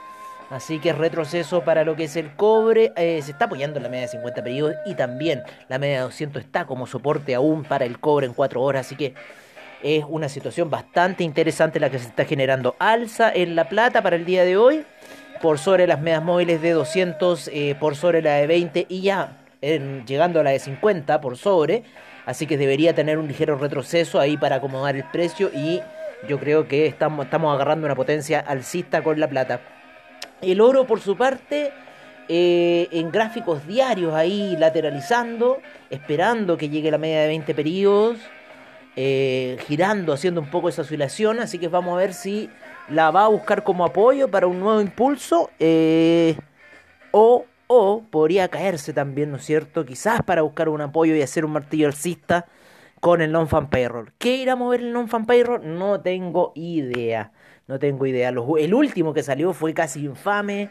Así 0.52 0.80
que 0.80 0.92
retroceso 0.92 1.62
para 1.62 1.82
lo 1.82 1.96
que 1.96 2.04
es 2.04 2.14
el 2.14 2.36
cobre. 2.36 2.92
Eh, 2.96 3.22
se 3.22 3.30
está 3.30 3.46
apoyando 3.46 3.78
en 3.78 3.84
la 3.84 3.88
media 3.88 4.02
de 4.02 4.08
50 4.08 4.42
periodos 4.42 4.74
y 4.84 4.94
también 4.94 5.42
la 5.70 5.78
media 5.78 5.96
de 5.96 6.02
200 6.02 6.44
está 6.44 6.66
como 6.66 6.86
soporte 6.86 7.34
aún 7.34 7.64
para 7.64 7.86
el 7.86 7.98
cobre 7.98 8.26
en 8.26 8.34
4 8.34 8.60
horas. 8.60 8.84
Así 8.84 8.94
que 8.94 9.14
es 9.82 10.04
una 10.06 10.28
situación 10.28 10.68
bastante 10.68 11.24
interesante 11.24 11.80
la 11.80 11.88
que 11.88 11.98
se 11.98 12.06
está 12.06 12.26
generando. 12.26 12.76
Alza 12.78 13.32
en 13.32 13.56
la 13.56 13.70
plata 13.70 14.02
para 14.02 14.14
el 14.14 14.26
día 14.26 14.44
de 14.44 14.58
hoy 14.58 14.84
por 15.40 15.58
sobre 15.58 15.86
las 15.86 16.02
medias 16.02 16.22
móviles 16.22 16.60
de 16.60 16.72
200, 16.72 17.48
eh, 17.48 17.74
por 17.80 17.96
sobre 17.96 18.20
la 18.20 18.34
de 18.34 18.46
20 18.46 18.86
y 18.90 19.00
ya 19.00 19.38
llegando 19.62 20.40
a 20.40 20.42
la 20.42 20.50
de 20.50 20.58
50 20.58 21.18
por 21.22 21.38
sobre. 21.38 21.82
Así 22.26 22.46
que 22.46 22.58
debería 22.58 22.94
tener 22.94 23.16
un 23.16 23.26
ligero 23.26 23.56
retroceso 23.56 24.20
ahí 24.20 24.36
para 24.36 24.56
acomodar 24.56 24.96
el 24.96 25.04
precio 25.04 25.50
y 25.54 25.80
yo 26.28 26.38
creo 26.38 26.68
que 26.68 26.84
estamos 26.84 27.26
agarrando 27.32 27.86
una 27.86 27.96
potencia 27.96 28.38
alcista 28.40 29.02
con 29.02 29.18
la 29.18 29.28
plata. 29.28 29.81
El 30.42 30.60
oro 30.60 30.86
por 30.86 31.00
su 31.00 31.16
parte 31.16 31.72
eh, 32.28 32.88
en 32.92 33.10
gráficos 33.10 33.66
diarios 33.66 34.14
ahí 34.14 34.56
lateralizando, 34.58 35.58
esperando 35.90 36.56
que 36.56 36.68
llegue 36.68 36.90
la 36.90 36.98
media 36.98 37.22
de 37.22 37.28
20 37.28 37.54
periodos, 37.54 38.18
eh, 38.96 39.56
girando, 39.66 40.12
haciendo 40.12 40.40
un 40.40 40.50
poco 40.50 40.68
esa 40.68 40.82
oscilación. 40.82 41.40
Así 41.40 41.58
que 41.58 41.68
vamos 41.68 41.94
a 41.94 41.98
ver 41.98 42.12
si 42.12 42.50
la 42.88 43.10
va 43.10 43.24
a 43.24 43.28
buscar 43.28 43.64
como 43.64 43.84
apoyo 43.84 44.28
para 44.28 44.46
un 44.46 44.60
nuevo 44.60 44.80
impulso 44.80 45.50
eh, 45.58 46.36
o 47.12 47.46
o 47.74 48.02
podría 48.10 48.48
caerse 48.48 48.92
también, 48.92 49.30
¿no 49.30 49.38
es 49.38 49.46
cierto? 49.46 49.86
Quizás 49.86 50.22
para 50.22 50.42
buscar 50.42 50.68
un 50.68 50.82
apoyo 50.82 51.16
y 51.16 51.22
hacer 51.22 51.46
un 51.46 51.52
martillo 51.52 51.86
alcista 51.86 52.44
con 53.00 53.22
el 53.22 53.32
non-fan 53.32 53.70
payroll. 53.70 54.12
¿Qué 54.18 54.36
irá 54.36 54.52
a 54.52 54.56
mover 54.56 54.80
el 54.80 54.92
non-fan 54.92 55.24
payroll? 55.24 55.62
No 55.78 56.02
tengo 56.02 56.52
idea. 56.54 57.32
No 57.68 57.78
tengo 57.78 58.06
idea. 58.06 58.28
el 58.30 58.74
último 58.74 59.14
que 59.14 59.22
salió 59.22 59.52
fue 59.52 59.74
casi 59.74 60.04
infame. 60.04 60.70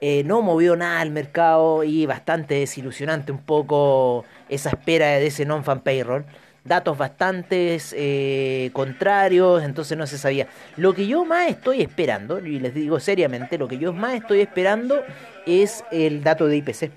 Eh, 0.00 0.22
no 0.24 0.42
movió 0.42 0.76
nada 0.76 1.00
al 1.00 1.10
mercado 1.10 1.82
y 1.82 2.04
bastante 2.04 2.54
desilusionante 2.56 3.32
un 3.32 3.38
poco 3.38 4.24
esa 4.48 4.68
espera 4.68 5.06
de 5.06 5.26
ese 5.26 5.46
non-fan 5.46 5.80
payroll 5.80 6.26
datos 6.66 6.98
bastante 6.98 7.78
eh, 7.92 8.70
contrarios, 8.72 9.62
entonces 9.62 9.96
no 9.96 10.06
se 10.06 10.18
sabía. 10.18 10.48
Lo 10.76 10.94
que 10.94 11.06
yo 11.06 11.24
más 11.24 11.48
estoy 11.48 11.80
esperando, 11.80 12.44
y 12.44 12.58
les 12.58 12.74
digo 12.74 13.00
seriamente, 13.00 13.58
lo 13.58 13.68
que 13.68 13.78
yo 13.78 13.92
más 13.92 14.14
estoy 14.14 14.40
esperando 14.40 15.02
es 15.46 15.84
el 15.90 16.22
dato 16.22 16.46
de 16.46 16.56
IPC. 16.58 16.90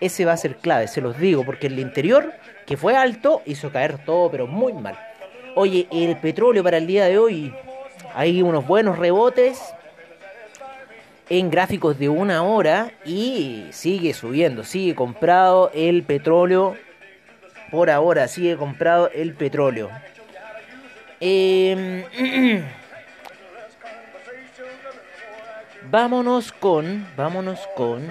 Ese 0.00 0.24
va 0.24 0.32
a 0.32 0.36
ser 0.36 0.56
clave, 0.56 0.88
se 0.88 1.00
los 1.00 1.18
digo, 1.18 1.44
porque 1.44 1.68
el 1.68 1.78
interior, 1.78 2.32
que 2.66 2.76
fue 2.76 2.96
alto, 2.96 3.42
hizo 3.46 3.70
caer 3.70 4.04
todo, 4.04 4.30
pero 4.30 4.46
muy 4.46 4.72
mal. 4.72 4.98
Oye, 5.54 5.86
el 5.90 6.16
petróleo 6.16 6.62
para 6.62 6.78
el 6.78 6.86
día 6.86 7.04
de 7.04 7.18
hoy, 7.18 7.52
hay 8.14 8.42
unos 8.42 8.66
buenos 8.66 8.98
rebotes 8.98 9.60
en 11.28 11.50
gráficos 11.50 11.98
de 11.98 12.08
una 12.08 12.42
hora 12.42 12.92
y 13.04 13.66
sigue 13.70 14.14
subiendo, 14.14 14.64
sigue 14.64 14.94
comprado 14.94 15.70
el 15.74 16.02
petróleo 16.02 16.76
por 17.70 17.88
ahora 17.88 18.26
sigue 18.28 18.56
comprado 18.56 19.10
el 19.14 19.34
petróleo. 19.34 19.90
Em, 21.20 22.04
vámonos 25.90 26.52
con, 26.52 27.06
vámonos 27.16 27.60
con, 27.76 28.08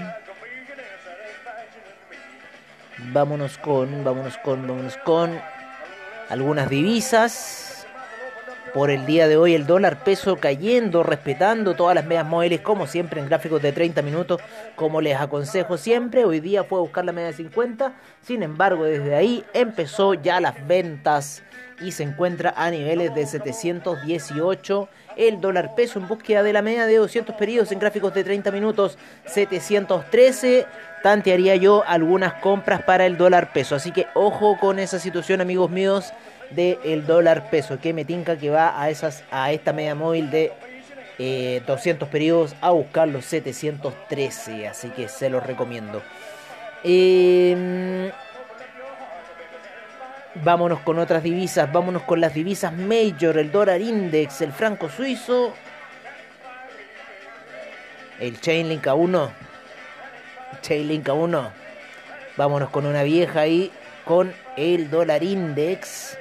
vámonos 3.11 3.57
con, 3.57 4.03
vámonos 4.03 4.37
con, 4.37 4.67
vámonos 4.67 4.97
con 4.97 5.41
algunas 6.29 6.69
divisas. 6.69 7.78
Por 8.73 8.91
el 8.91 9.07
día 9.07 9.27
de 9.27 9.35
hoy 9.35 9.55
el 9.55 9.65
dólar 9.65 10.03
peso 10.03 10.35
cayendo, 10.35 11.01
respetando 11.01 11.75
todas 11.75 11.95
las 11.95 12.05
medias 12.05 12.25
móviles 12.25 12.61
como 12.61 12.85
siempre 12.85 13.19
en 13.19 13.27
gráficos 13.27 13.61
de 13.61 13.71
30 13.71 14.01
minutos, 14.03 14.41
como 14.75 15.01
les 15.01 15.19
aconsejo 15.19 15.77
siempre. 15.77 16.23
Hoy 16.23 16.39
día 16.39 16.63
fue 16.63 16.77
a 16.77 16.81
buscar 16.81 17.03
la 17.03 17.11
media 17.11 17.29
de 17.29 17.33
50, 17.33 17.93
sin 18.21 18.43
embargo 18.43 18.83
desde 18.83 19.15
ahí 19.15 19.43
empezó 19.53 20.13
ya 20.13 20.39
las 20.39 20.67
ventas 20.67 21.41
y 21.81 21.91
se 21.93 22.03
encuentra 22.03 22.53
a 22.55 22.69
niveles 22.69 23.15
de 23.15 23.25
718 23.25 24.89
el 25.15 25.41
dólar 25.41 25.73
peso 25.75 25.97
en 25.97 26.07
búsqueda 26.07 26.43
de 26.43 26.53
la 26.53 26.61
media 26.61 26.85
de 26.85 26.97
200 26.97 27.35
periodos 27.35 27.71
en 27.71 27.79
gráficos 27.79 28.13
de 28.13 28.23
30 28.23 28.51
minutos 28.51 28.97
713 29.25 30.65
tantearía 31.01 31.55
yo 31.55 31.83
algunas 31.87 32.33
compras 32.35 32.83
para 32.83 33.05
el 33.05 33.17
dólar 33.17 33.51
peso. 33.53 33.75
Así 33.75 33.91
que 33.91 34.07
ojo 34.13 34.57
con 34.59 34.79
esa 34.79 34.99
situación 34.99 35.41
amigos 35.41 35.69
míos 35.71 36.13
del 36.51 37.05
dólar 37.05 37.49
peso, 37.49 37.79
que 37.79 37.93
me 37.93 38.05
tinca 38.05 38.37
que 38.37 38.49
va 38.49 38.81
a, 38.81 38.89
esas, 38.89 39.23
a 39.31 39.51
esta 39.51 39.73
media 39.73 39.95
móvil 39.95 40.29
de 40.31 40.51
200 41.65 42.07
eh, 42.07 42.11
periodos 42.11 42.55
a 42.61 42.71
buscar 42.71 43.07
los 43.07 43.25
713, 43.25 44.67
así 44.67 44.89
que 44.89 45.07
se 45.07 45.29
los 45.29 45.45
recomiendo. 45.45 46.01
Em, 46.83 48.09
vámonos 50.35 50.79
con 50.79 50.97
otras 50.97 51.23
divisas, 51.23 51.71
vámonos 51.71 52.03
con 52.03 52.21
las 52.21 52.33
divisas 52.33 52.73
Major, 52.73 53.37
el 53.37 53.51
dólar 53.51 53.81
index, 53.81 54.41
el 54.41 54.53
franco 54.53 54.89
suizo, 54.89 55.53
el 58.19 58.39
Chainlink 58.39 58.87
a 58.87 58.93
1, 58.93 59.31
Chainlink 60.61 61.09
a 61.09 61.13
1. 61.13 61.51
Vámonos 62.37 62.69
con 62.69 62.85
una 62.85 63.03
vieja 63.03 63.41
ahí 63.41 63.71
con 64.05 64.33
el 64.55 64.89
dólar 64.89 65.23
index 65.23 66.17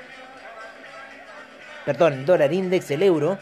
perdón, 1.89 2.13
el 2.13 2.27
dólar 2.27 2.53
index, 2.53 2.91
el 2.91 3.03
euro. 3.03 3.39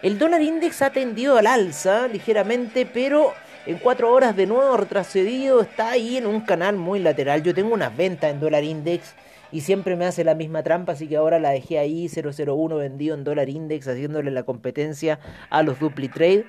El 0.00 0.16
dólar 0.16 0.40
index 0.42 0.80
ha 0.80 0.90
tendido 0.90 1.36
al 1.36 1.48
alza 1.48 2.06
ligeramente, 2.06 2.86
pero 2.86 3.32
en 3.66 3.78
cuatro 3.78 4.12
horas 4.12 4.36
de 4.36 4.46
nuevo 4.46 4.76
retrocedido, 4.76 5.60
está 5.60 5.90
ahí 5.90 6.16
en 6.16 6.24
un 6.28 6.42
canal 6.42 6.76
muy 6.76 7.00
lateral. 7.00 7.42
Yo 7.42 7.52
tengo 7.52 7.74
unas 7.74 7.96
ventas 7.96 8.30
en 8.30 8.38
dólar 8.38 8.62
index 8.62 9.16
y 9.50 9.62
siempre 9.62 9.96
me 9.96 10.06
hace 10.06 10.22
la 10.22 10.36
misma 10.36 10.62
trampa, 10.62 10.92
así 10.92 11.08
que 11.08 11.16
ahora 11.16 11.40
la 11.40 11.50
dejé 11.50 11.80
ahí 11.80 12.08
001 12.08 12.76
vendido 12.76 13.16
en 13.16 13.24
dólar 13.24 13.48
index, 13.48 13.88
haciéndole 13.88 14.30
la 14.30 14.44
competencia 14.44 15.18
a 15.50 15.64
los 15.64 15.80
dupli 15.80 16.08
trade. 16.08 16.44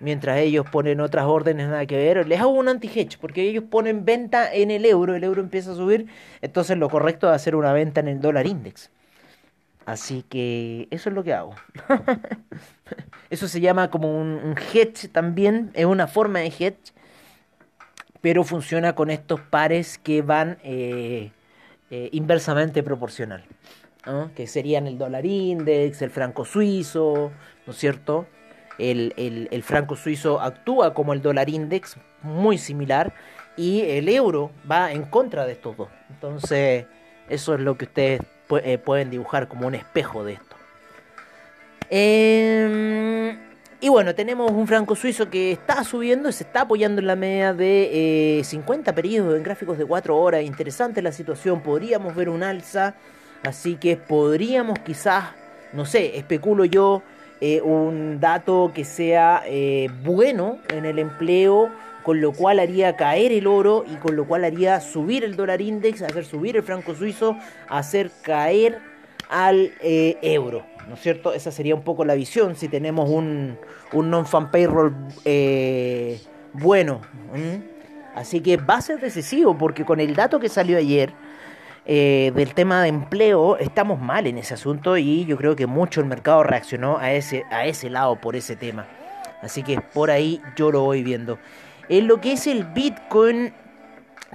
Mientras 0.00 0.38
ellos 0.38 0.64
ponen 0.72 1.02
otras 1.02 1.26
órdenes 1.26 1.68
nada 1.68 1.84
que 1.84 1.98
ver, 1.98 2.26
les 2.26 2.40
hago 2.40 2.52
un 2.52 2.66
anti-hedge 2.66 3.18
porque 3.20 3.42
ellos 3.42 3.64
ponen 3.68 4.06
venta 4.06 4.50
en 4.50 4.70
el 4.70 4.86
euro, 4.86 5.14
el 5.14 5.22
euro 5.22 5.42
empieza 5.42 5.72
a 5.72 5.74
subir, 5.74 6.06
entonces 6.40 6.78
lo 6.78 6.88
correcto 6.88 7.28
es 7.28 7.36
hacer 7.36 7.56
una 7.56 7.74
venta 7.74 8.00
en 8.00 8.08
el 8.08 8.22
dólar 8.22 8.46
index. 8.46 8.90
Así 9.88 10.22
que 10.28 10.86
eso 10.90 11.08
es 11.08 11.14
lo 11.14 11.24
que 11.24 11.32
hago. 11.32 11.54
eso 13.30 13.48
se 13.48 13.58
llama 13.62 13.88
como 13.88 14.20
un, 14.20 14.54
hedge 14.70 15.08
también, 15.08 15.70
es 15.72 15.86
una 15.86 16.06
forma 16.06 16.40
de 16.40 16.48
hedge, 16.48 16.92
pero 18.20 18.44
funciona 18.44 18.94
con 18.94 19.08
estos 19.08 19.40
pares 19.40 19.96
que 19.96 20.20
van 20.20 20.58
eh, 20.62 21.32
eh, 21.90 22.10
inversamente 22.12 22.82
proporcional, 22.82 23.46
que 24.36 24.46
serían 24.46 24.86
el 24.86 24.98
dólar 24.98 25.24
index, 25.24 26.02
el 26.02 26.10
franco 26.10 26.44
suizo, 26.44 27.32
¿no 27.66 27.72
es 27.72 27.78
cierto? 27.78 28.26
El, 28.76 29.14
el 29.16 29.62
franco 29.62 29.96
suizo 29.96 30.38
actúa 30.38 30.92
como 30.92 31.14
el 31.14 31.22
dólar 31.22 31.48
index, 31.48 31.96
muy 32.22 32.58
similar, 32.58 33.14
y 33.56 33.80
el 33.80 34.10
euro 34.10 34.50
va 34.70 34.92
en 34.92 35.04
contra 35.04 35.46
de 35.46 35.52
estos 35.52 35.78
dos. 35.78 35.88
Entonces, 36.10 36.84
eso 37.30 37.54
es 37.54 37.60
lo 37.60 37.78
que 37.78 37.86
ustedes 37.86 38.20
eh, 38.62 38.78
pueden 38.78 39.10
dibujar 39.10 39.48
como 39.48 39.66
un 39.66 39.74
espejo 39.74 40.24
de 40.24 40.34
esto. 40.34 40.56
Em, 41.90 43.38
y 43.80 43.88
bueno, 43.88 44.14
tenemos 44.14 44.50
un 44.50 44.66
franco 44.66 44.94
suizo 44.94 45.30
que 45.30 45.52
está 45.52 45.84
subiendo, 45.84 46.30
se 46.32 46.44
está 46.44 46.62
apoyando 46.62 47.00
en 47.00 47.06
la 47.06 47.16
media 47.16 47.54
de 47.54 48.40
50 48.44 48.90
eh, 48.90 48.94
periodos 48.94 49.36
en 49.36 49.42
gráficos 49.42 49.78
de 49.78 49.84
4 49.84 50.16
horas. 50.16 50.42
Interesante 50.42 51.02
la 51.02 51.12
situación, 51.12 51.62
podríamos 51.62 52.14
ver 52.14 52.28
un 52.28 52.42
alza, 52.42 52.94
así 53.44 53.76
que 53.76 53.96
podríamos 53.96 54.78
quizás, 54.80 55.24
no 55.72 55.84
sé, 55.84 56.16
especulo 56.16 56.64
yo, 56.64 57.02
eh, 57.40 57.60
un 57.60 58.18
dato 58.18 58.72
que 58.74 58.84
sea 58.84 59.44
bueno 60.02 60.58
en 60.68 60.84
el 60.84 60.98
empleo 60.98 61.70
con 62.08 62.22
lo 62.22 62.32
cual 62.32 62.58
haría 62.58 62.96
caer 62.96 63.32
el 63.32 63.46
oro 63.46 63.84
y 63.86 63.96
con 63.96 64.16
lo 64.16 64.26
cual 64.26 64.42
haría 64.44 64.80
subir 64.80 65.24
el 65.24 65.36
dólar 65.36 65.60
index, 65.60 66.00
hacer 66.00 66.24
subir 66.24 66.56
el 66.56 66.62
franco 66.62 66.94
suizo, 66.94 67.36
hacer 67.68 68.10
caer 68.22 68.78
al 69.28 69.74
eh, 69.82 70.16
euro. 70.22 70.64
¿No 70.88 70.94
es 70.94 71.00
cierto? 71.00 71.34
Esa 71.34 71.52
sería 71.52 71.74
un 71.74 71.82
poco 71.82 72.06
la 72.06 72.14
visión 72.14 72.56
si 72.56 72.66
tenemos 72.68 73.10
un, 73.10 73.58
un 73.92 74.08
non-fan 74.08 74.50
payroll 74.50 74.96
eh, 75.26 76.18
bueno. 76.54 77.02
Así 78.14 78.40
que 78.40 78.56
va 78.56 78.76
a 78.76 78.80
ser 78.80 79.00
decisivo 79.00 79.58
porque 79.58 79.84
con 79.84 80.00
el 80.00 80.14
dato 80.14 80.40
que 80.40 80.48
salió 80.48 80.78
ayer 80.78 81.12
eh, 81.84 82.32
del 82.34 82.54
tema 82.54 82.84
de 82.84 82.88
empleo 82.88 83.58
estamos 83.58 84.00
mal 84.00 84.26
en 84.26 84.38
ese 84.38 84.54
asunto 84.54 84.96
y 84.96 85.26
yo 85.26 85.36
creo 85.36 85.54
que 85.56 85.66
mucho 85.66 86.00
el 86.00 86.06
mercado 86.06 86.42
reaccionó 86.42 86.96
a 86.96 87.12
ese, 87.12 87.44
a 87.50 87.66
ese 87.66 87.90
lado 87.90 88.16
por 88.18 88.34
ese 88.34 88.56
tema. 88.56 88.86
Así 89.42 89.62
que 89.62 89.78
por 89.78 90.10
ahí 90.10 90.40
yo 90.56 90.72
lo 90.72 90.80
voy 90.84 91.02
viendo. 91.02 91.38
En 91.88 92.06
lo 92.06 92.20
que 92.20 92.32
es 92.32 92.46
el 92.46 92.64
Bitcoin, 92.64 93.52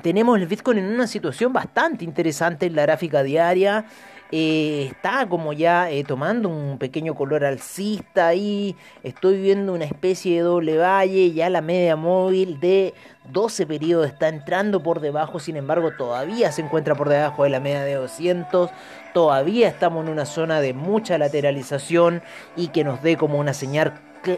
tenemos 0.02 0.40
el 0.40 0.48
Bitcoin 0.48 0.80
en 0.80 0.86
una 0.86 1.06
situación 1.06 1.54
bastante 1.54 2.04
interesante 2.04 2.66
en 2.66 2.76
la 2.76 2.82
gráfica 2.82 3.22
diaria. 3.22 3.86
Eh, 4.32 4.88
está 4.90 5.30
como 5.30 5.54
ya 5.54 5.92
eh, 5.92 6.04
tomando 6.04 6.50
un 6.50 6.80
pequeño 6.80 7.14
color 7.14 7.46
alcista 7.46 8.30
ahí. 8.30 8.76
Estoy 9.04 9.40
viendo 9.40 9.72
una 9.72 9.86
especie 9.86 10.38
de 10.38 10.42
doble 10.42 10.78
valle. 10.80 11.32
Ya 11.32 11.52
la 11.52 11.62
media 11.62 11.96
móvil 11.96 12.60
de 12.60 12.96
12 13.32 13.68
periodos 13.68 14.08
está 14.08 14.30
entrando 14.30 14.82
por 14.82 15.00
debajo. 15.00 15.40
Sin 15.40 15.56
embargo, 15.56 15.92
todavía 15.96 16.52
se 16.52 16.64
encuentra 16.64 16.96
por 16.96 17.10
debajo 17.10 17.44
de 17.44 17.52
la 17.52 17.60
media 17.60 17.84
de 17.84 17.94
200. 17.94 18.72
Todavía 19.14 19.68
estamos 19.68 20.04
en 20.04 20.12
una 20.12 20.26
zona 20.26 20.60
de 20.60 20.74
mucha 20.74 21.20
lateralización 21.20 22.24
y 22.56 22.70
que 22.70 22.84
nos 22.84 23.04
dé 23.04 23.16
como 23.16 23.38
una 23.38 23.54
señal 23.54 23.94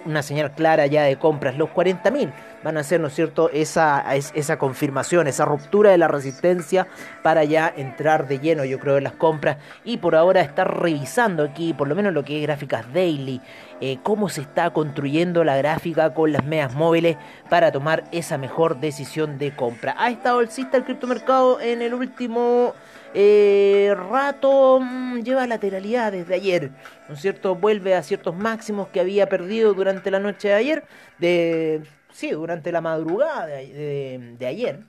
una 0.05 0.23
señal 0.23 0.51
clara 0.51 0.85
ya 0.87 1.03
de 1.03 1.17
compras. 1.17 1.57
Los 1.57 1.69
40.000 1.69 2.31
van 2.63 2.77
a 2.77 2.83
ser, 2.83 2.99
¿no 2.99 3.07
es 3.07 3.13
cierto?, 3.13 3.49
esa, 3.51 4.03
esa 4.15 4.57
confirmación, 4.57 5.27
esa 5.27 5.45
ruptura 5.45 5.91
de 5.91 5.97
la 5.97 6.07
resistencia 6.07 6.87
para 7.21 7.43
ya 7.43 7.71
entrar 7.75 8.27
de 8.27 8.39
lleno, 8.39 8.65
yo 8.65 8.79
creo, 8.79 8.97
en 8.97 9.03
las 9.03 9.13
compras. 9.13 9.57
Y 9.83 9.97
por 9.97 10.15
ahora 10.15 10.41
estar 10.41 10.81
revisando 10.81 11.43
aquí, 11.43 11.73
por 11.73 11.87
lo 11.87 11.95
menos 11.95 12.13
lo 12.13 12.23
que 12.23 12.37
es 12.37 12.43
gráficas 12.43 12.91
daily, 12.91 13.41
eh, 13.81 13.99
cómo 14.03 14.29
se 14.29 14.41
está 14.41 14.71
construyendo 14.71 15.43
la 15.43 15.57
gráfica 15.57 16.13
con 16.13 16.31
las 16.31 16.43
medias 16.43 16.73
móviles 16.73 17.17
para 17.49 17.71
tomar 17.71 18.05
esa 18.11 18.37
mejor 18.37 18.79
decisión 18.79 19.37
de 19.37 19.55
compra. 19.55 19.95
Ha 19.99 20.09
estado 20.09 20.39
alcista 20.39 20.77
el 20.77 20.85
criptomercado 20.85 21.59
en 21.59 21.81
el 21.81 21.93
último 21.93 22.73
eh, 23.17 23.95
rato 23.95 24.81
mm, 24.81 25.21
lleva 25.23 25.47
lateralidad 25.47 26.11
desde 26.11 26.35
ayer, 26.35 26.71
¿no 27.07 27.15
es 27.15 27.21
cierto? 27.21 27.55
Vuelve 27.55 27.95
a 27.95 28.03
ciertos 28.03 28.35
máximos 28.35 28.89
que 28.89 28.99
había 28.99 29.29
perdido 29.29 29.73
durante 29.73 30.11
la 30.11 30.19
noche 30.19 30.49
de 30.49 30.53
ayer, 30.53 30.83
de, 31.17 31.81
sí, 32.11 32.31
durante 32.31 32.73
la 32.73 32.81
madrugada 32.81 33.45
de, 33.45 34.45
ayer. 34.45 34.81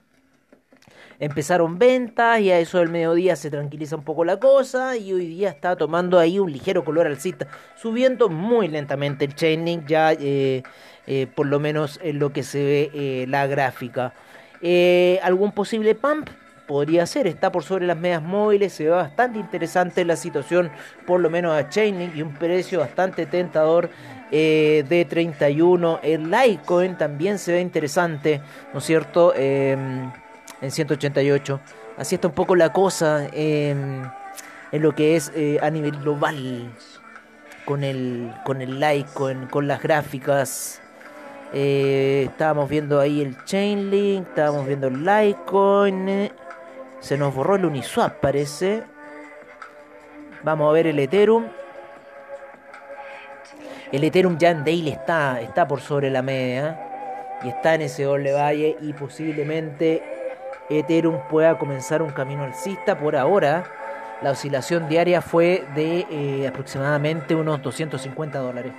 Empezaron 1.21 1.79
ventas 1.79 2.41
y 2.41 2.51
a 2.51 2.59
eso 2.59 2.79
del 2.79 2.89
mediodía 2.89 3.37
se 3.37 3.49
tranquiliza 3.49 3.95
un 3.95 4.03
poco 4.03 4.25
la 4.25 4.41
cosa 4.41 4.97
y 4.97 5.13
hoy 5.13 5.29
día 5.29 5.51
está 5.51 5.77
tomando 5.77 6.19
ahí 6.19 6.41
un 6.41 6.51
ligero 6.51 6.85
color 6.85 7.07
alcista, 7.07 7.47
subiendo 7.77 8.29
muy 8.29 8.67
lentamente 8.67 9.25
el 9.25 9.37
chaining 9.37 9.87
ya 9.87 10.13
eh, 10.15 10.65
eh, 11.07 11.29
por 11.33 11.47
lo 11.47 11.61
menos 11.61 12.01
en 12.03 12.19
lo 12.19 12.33
que 12.33 12.43
se 12.43 12.65
ve 12.65 13.27
la 13.29 13.47
gráfica. 13.47 14.15
¿Algún 15.23 15.53
posible 15.53 15.95
pump? 15.95 16.29
Podría 16.67 17.07
ser. 17.07 17.27
Está 17.27 17.51
por 17.53 17.63
sobre 17.63 17.87
las 17.87 17.97
medias 17.97 18.23
móviles, 18.23 18.73
se 18.73 18.85
ve 18.85 18.91
bastante 18.91 19.39
interesante 19.39 20.05
la 20.05 20.17
situación, 20.17 20.71
por 21.07 21.21
lo 21.21 21.31
menos 21.31 21.57
a 21.57 21.69
Chainlink, 21.69 22.17
y 22.17 22.23
un 22.23 22.35
precio 22.35 22.81
bastante 22.81 23.27
tentador 23.27 23.91
eh, 24.31 24.85
de 24.89 25.05
31. 25.05 26.01
El 26.03 26.31
Litecoin 26.31 26.97
también 26.97 27.39
se 27.39 27.53
ve 27.53 27.61
interesante, 27.61 28.41
¿no 28.73 28.81
es 28.81 28.85
cierto? 28.85 29.33
Em, 29.35 30.11
en 30.61 30.71
188. 30.71 31.61
Así 31.97 32.17
está 32.17 32.29
un 32.29 32.35
poco 32.35 32.57
la 32.57 32.73
cosa 32.73 33.27
em, 33.33 34.03
en 34.73 34.83
lo 34.83 34.95
que 34.95 35.17
es 35.17 35.33
eh, 35.35 35.59
a 35.63 35.71
nivel 35.71 35.97
global 35.99 36.71
con 37.65 37.85
el, 37.85 38.33
con 38.45 38.61
el 38.61 38.81
Litecoin, 38.81 39.47
con 39.47 39.67
las 39.69 39.83
gráficas. 39.83 40.83
Eh, 41.53 42.25
estábamos 42.29 42.69
viendo 42.69 43.01
ahí 43.01 43.23
el 43.23 43.37
Chainlink, 43.45 44.29
estábamos 44.29 44.67
viendo 44.67 44.89
el 44.89 45.05
Litecoin. 45.05 46.31
Se 47.07 47.17
nos 47.17 47.33
borró 47.33 47.55
el 47.55 47.65
Uniswap, 47.65 48.19
parece. 48.19 48.83
Vamos 50.43 50.69
a 50.69 50.73
ver 50.73 50.89
el 50.89 50.99
Ethereum. 50.99 51.45
El 53.93 54.03
Ethereum 54.03 54.37
ya 54.39 54.51
en 54.51 54.65
daily 54.65 54.91
está, 54.91 55.41
está 55.41 55.69
por 55.69 55.81
sobre 55.81 56.11
la 56.11 56.23
media. 56.23 57.39
Y 57.45 57.49
está 57.51 57.77
en 57.77 57.83
ese 57.83 58.03
doble 58.03 58.33
valle. 58.33 58.77
Y 58.81 58.93
posiblemente 58.93 60.03
Ethereum 60.69 61.21
pueda 61.31 61.57
comenzar 61.57 62.03
un 62.03 62.11
camino 62.11 62.43
alcista. 62.43 62.99
Por 62.99 63.15
ahora, 63.15 63.63
la 64.21 64.33
oscilación 64.33 64.89
diaria 64.89 65.23
fue 65.23 65.65
de 65.77 66.07
eh, 66.11 66.49
aproximadamente 66.49 67.37
unos 67.37 67.63
250 67.63 68.37
dólares. 68.37 68.73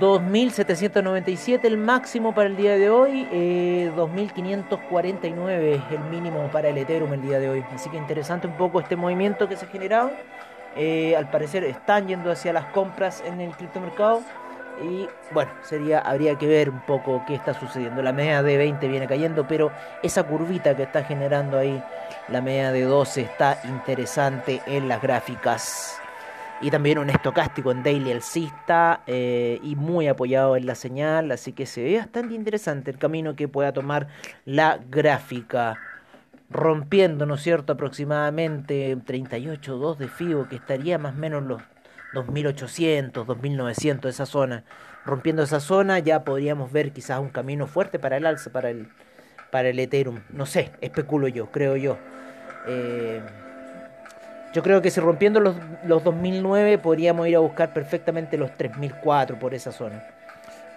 2.797 0.00 1.64
el 1.64 1.76
máximo 1.76 2.34
para 2.34 2.48
el 2.48 2.56
día 2.56 2.76
de 2.76 2.90
hoy, 2.90 3.26
2.549 3.96 5.48
eh, 5.48 5.82
el 5.90 6.00
mínimo 6.10 6.48
para 6.52 6.68
el 6.68 6.78
Ethereum 6.78 7.12
el 7.14 7.22
día 7.22 7.38
de 7.38 7.48
hoy. 7.48 7.64
Así 7.74 7.90
que 7.90 7.96
interesante 7.96 8.46
un 8.46 8.56
poco 8.56 8.80
este 8.80 8.96
movimiento 8.96 9.48
que 9.48 9.56
se 9.56 9.66
ha 9.66 9.68
generado. 9.68 10.12
Eh, 10.76 11.16
al 11.16 11.30
parecer 11.30 11.64
están 11.64 12.06
yendo 12.06 12.30
hacia 12.30 12.52
las 12.52 12.66
compras 12.66 13.24
en 13.26 13.40
el 13.40 13.56
criptomercado. 13.56 14.20
Y 14.80 15.08
bueno, 15.32 15.50
sería, 15.62 15.98
habría 15.98 16.36
que 16.36 16.46
ver 16.46 16.70
un 16.70 16.80
poco 16.82 17.24
qué 17.26 17.34
está 17.34 17.52
sucediendo. 17.52 18.00
La 18.00 18.12
media 18.12 18.44
de 18.44 18.56
20 18.56 18.86
viene 18.86 19.08
cayendo, 19.08 19.48
pero 19.48 19.72
esa 20.04 20.22
curvita 20.22 20.76
que 20.76 20.84
está 20.84 21.02
generando 21.02 21.58
ahí, 21.58 21.82
la 22.28 22.40
media 22.40 22.70
de 22.70 22.82
12, 22.82 23.22
está 23.22 23.58
interesante 23.64 24.62
en 24.66 24.86
las 24.86 25.02
gráficas 25.02 26.00
y 26.60 26.70
también 26.70 26.98
un 26.98 27.10
estocástico 27.10 27.70
en 27.70 27.82
daily 27.82 28.12
alcista 28.12 29.02
eh, 29.06 29.60
y 29.62 29.76
muy 29.76 30.08
apoyado 30.08 30.56
en 30.56 30.66
la 30.66 30.74
señal, 30.74 31.30
así 31.30 31.52
que 31.52 31.66
se 31.66 31.82
ve 31.82 31.98
bastante 31.98 32.34
interesante 32.34 32.90
el 32.90 32.98
camino 32.98 33.36
que 33.36 33.48
pueda 33.48 33.72
tomar 33.72 34.08
la 34.44 34.80
gráfica, 34.90 35.76
rompiendo, 36.50 37.26
¿no 37.26 37.34
es 37.34 37.42
cierto?, 37.42 37.74
aproximadamente 37.74 38.96
38.2 38.96 39.96
de 39.96 40.08
FIBO, 40.08 40.48
que 40.48 40.56
estaría 40.56 40.98
más 40.98 41.14
o 41.14 41.18
menos 41.18 41.42
los 41.44 41.62
2800, 42.14 43.26
2900, 43.26 44.14
esa 44.14 44.26
zona. 44.26 44.64
Rompiendo 45.04 45.42
esa 45.42 45.60
zona 45.60 45.98
ya 46.00 46.24
podríamos 46.24 46.72
ver 46.72 46.92
quizás 46.92 47.20
un 47.20 47.28
camino 47.28 47.66
fuerte 47.66 47.98
para 47.98 48.16
el 48.16 48.26
alza, 48.26 48.50
para 48.50 48.70
el, 48.70 48.88
para 49.50 49.68
el 49.68 49.78
Ethereum. 49.78 50.20
No 50.30 50.46
sé, 50.46 50.72
especulo 50.80 51.28
yo, 51.28 51.50
creo 51.50 51.76
yo. 51.76 51.98
Eh, 52.66 53.22
yo 54.52 54.62
creo 54.62 54.80
que 54.80 54.90
si 54.90 55.00
rompiendo 55.00 55.40
los, 55.40 55.56
los 55.84 56.02
2009 56.04 56.78
podríamos 56.78 57.28
ir 57.28 57.36
a 57.36 57.40
buscar 57.40 57.72
perfectamente 57.72 58.36
los 58.36 58.52
3004 58.56 59.38
por 59.38 59.54
esa 59.54 59.72
zona. 59.72 60.02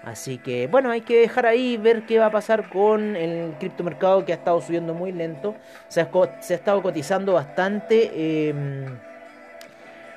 Así 0.04 0.40
que 0.40 0.68
bueno, 0.68 0.90
hay 0.90 1.02
que 1.02 1.20
dejar 1.20 1.46
ahí 1.46 1.78
ver 1.78 2.04
qué 2.06 2.18
va 2.18 2.28
a 2.28 2.32
pasar 2.32 2.70
con 2.70 3.16
el 3.16 3.54
criptomercado 3.60 4.26
que 4.26 4.34
ha 4.34 4.36
estado 4.36 4.60
subiendo 4.60 4.94
muy 4.94 5.12
lento. 5.12 5.56
Se 5.88 6.02
ha, 6.02 6.10
estado 6.50 6.82
cotizando 6.82 7.34
bastante 7.34 8.50
em, 8.50 8.86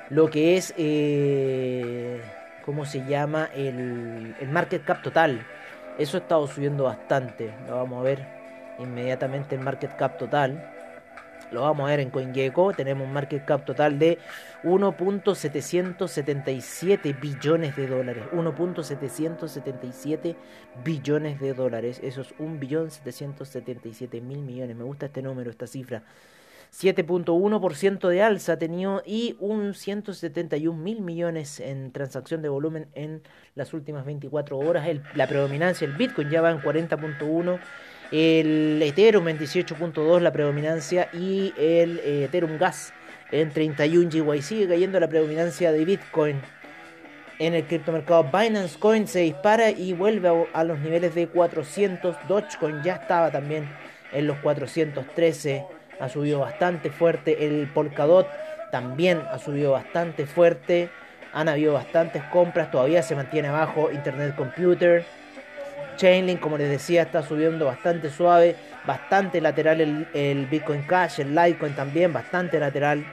lo 0.09 0.29
que 0.29 0.57
es, 0.57 0.73
eh, 0.77 2.19
¿cómo 2.65 2.85
se 2.85 3.05
llama? 3.05 3.49
El, 3.55 4.35
el 4.39 4.49
market 4.49 4.83
cap 4.83 5.03
total. 5.03 5.45
Eso 5.99 6.17
ha 6.17 6.21
estado 6.21 6.47
subiendo 6.47 6.85
bastante. 6.85 7.51
Lo 7.67 7.75
vamos 7.77 7.99
a 7.99 8.03
ver 8.03 8.25
inmediatamente 8.79 9.55
el 9.55 9.61
market 9.61 9.95
cap 9.95 10.17
total. 10.17 10.74
Lo 11.51 11.61
vamos 11.61 11.85
a 11.85 11.89
ver 11.91 11.99
en 11.99 12.09
CoinGecko. 12.09 12.73
Tenemos 12.73 13.05
un 13.07 13.13
market 13.13 13.45
cap 13.45 13.63
total 13.65 13.99
de 13.99 14.17
1.777 14.63 17.19
billones 17.19 17.75
de 17.75 17.85
dólares. 17.87 18.23
1.777 18.33 20.35
billones 20.83 21.39
de 21.39 21.53
dólares. 21.53 21.99
Eso 22.03 22.21
es 22.21 22.35
1.777.000 22.37 24.21
millones. 24.21 24.75
Me 24.75 24.83
gusta 24.83 25.05
este 25.05 25.21
número, 25.21 25.49
esta 25.49 25.67
cifra. 25.67 26.03
7.1% 26.73 28.09
de 28.09 28.21
alza 28.21 28.53
ha 28.53 28.57
tenido 28.57 29.01
y 29.05 29.37
un 29.39 29.73
171 29.73 30.77
mil 30.77 31.01
millones 31.01 31.61
en 31.61 31.93
transacción 31.93 32.41
de 32.41 32.49
volumen 32.49 32.87
en 32.93 33.21
las 33.55 33.73
últimas 33.73 34.05
24 34.05 34.57
horas. 34.57 34.85
la 35.13 35.27
predominancia, 35.27 35.85
el 35.85 35.93
Bitcoin 35.93 36.29
ya 36.29 36.41
va 36.41 36.51
en 36.51 36.59
40.1 36.59 37.59
el 38.11 38.81
Ethereum 38.81 39.27
en 39.27 39.39
18.2 39.39 40.19
la 40.19 40.31
predominancia 40.31 41.09
y 41.13 41.53
el 41.57 41.99
eh, 41.99 42.25
Ethereum 42.25 42.57
Gas 42.57 42.93
en 43.31 43.51
31 43.51 44.09
GY. 44.09 44.41
Sigue 44.41 44.67
cayendo 44.67 44.99
la 44.99 45.07
predominancia 45.07 45.71
de 45.71 45.85
Bitcoin 45.85 46.41
en 47.39 47.53
el 47.53 47.65
criptomercado. 47.65 48.23
Binance 48.23 48.77
Coin 48.79 49.07
se 49.07 49.19
dispara 49.19 49.71
y 49.71 49.93
vuelve 49.93 50.47
a, 50.53 50.63
los 50.63 50.79
niveles 50.79 51.15
de 51.15 51.27
400. 51.27 52.15
Dogecoin 52.27 52.83
ya 52.83 52.95
estaba 52.95 53.31
también 53.31 53.69
en 54.11 54.27
los 54.27 54.37
413. 54.39 55.65
Ha 55.99 56.09
subido 56.09 56.39
bastante 56.39 56.89
fuerte. 56.89 57.45
El 57.45 57.67
Polkadot 57.73 58.27
también 58.71 59.21
ha 59.31 59.39
subido 59.39 59.71
bastante 59.71 60.25
fuerte. 60.25 60.89
Han 61.33 61.49
habido 61.49 61.73
bastantes 61.73 62.23
compras. 62.25 62.71
Todavía 62.71 63.03
se 63.03 63.15
mantiene 63.15 63.49
abajo 63.49 63.91
Internet 63.91 64.35
Computer. 64.35 65.05
Chainlink, 65.95 66.39
como 66.39 66.57
les 66.57 66.69
decía, 66.69 67.03
está 67.03 67.23
subiendo 67.23 67.65
bastante 67.65 68.09
suave, 68.09 68.55
bastante 68.85 69.41
lateral 69.41 70.07
el, 70.13 70.45
Bitcoin 70.47 70.83
Cash, 70.83 71.19
el 71.19 71.35
Litecoin 71.35 71.75
también, 71.75 72.13
bastante 72.13 72.59
lateral. 72.59 73.05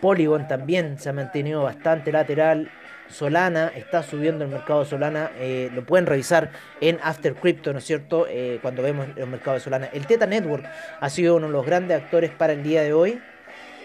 Polygon 0.00 0.46
también 0.48 0.98
se 0.98 1.08
ha 1.08 1.12
mantenido 1.12 1.62
bastante 1.62 2.12
lateral. 2.12 2.70
Solana 3.08 3.70
está 3.74 4.02
subiendo 4.02 4.44
el 4.44 4.50
mercado 4.50 4.80
de 4.80 4.86
Solana, 4.86 5.30
eh, 5.38 5.70
lo 5.74 5.84
pueden 5.84 6.06
revisar 6.06 6.50
en 6.80 6.98
After 7.02 7.34
Crypto, 7.34 7.72
¿no 7.72 7.78
es 7.78 7.84
cierto? 7.84 8.26
Eh, 8.28 8.58
cuando 8.62 8.82
vemos 8.82 9.06
el 9.16 9.26
mercado 9.26 9.54
de 9.54 9.60
Solana. 9.60 9.86
El 9.92 10.06
Teta 10.06 10.26
Network 10.26 10.64
ha 11.00 11.10
sido 11.10 11.36
uno 11.36 11.46
de 11.46 11.52
los 11.52 11.66
grandes 11.66 12.02
actores 12.02 12.30
para 12.30 12.54
el 12.54 12.62
día 12.62 12.82
de 12.82 12.92
hoy. 12.92 13.20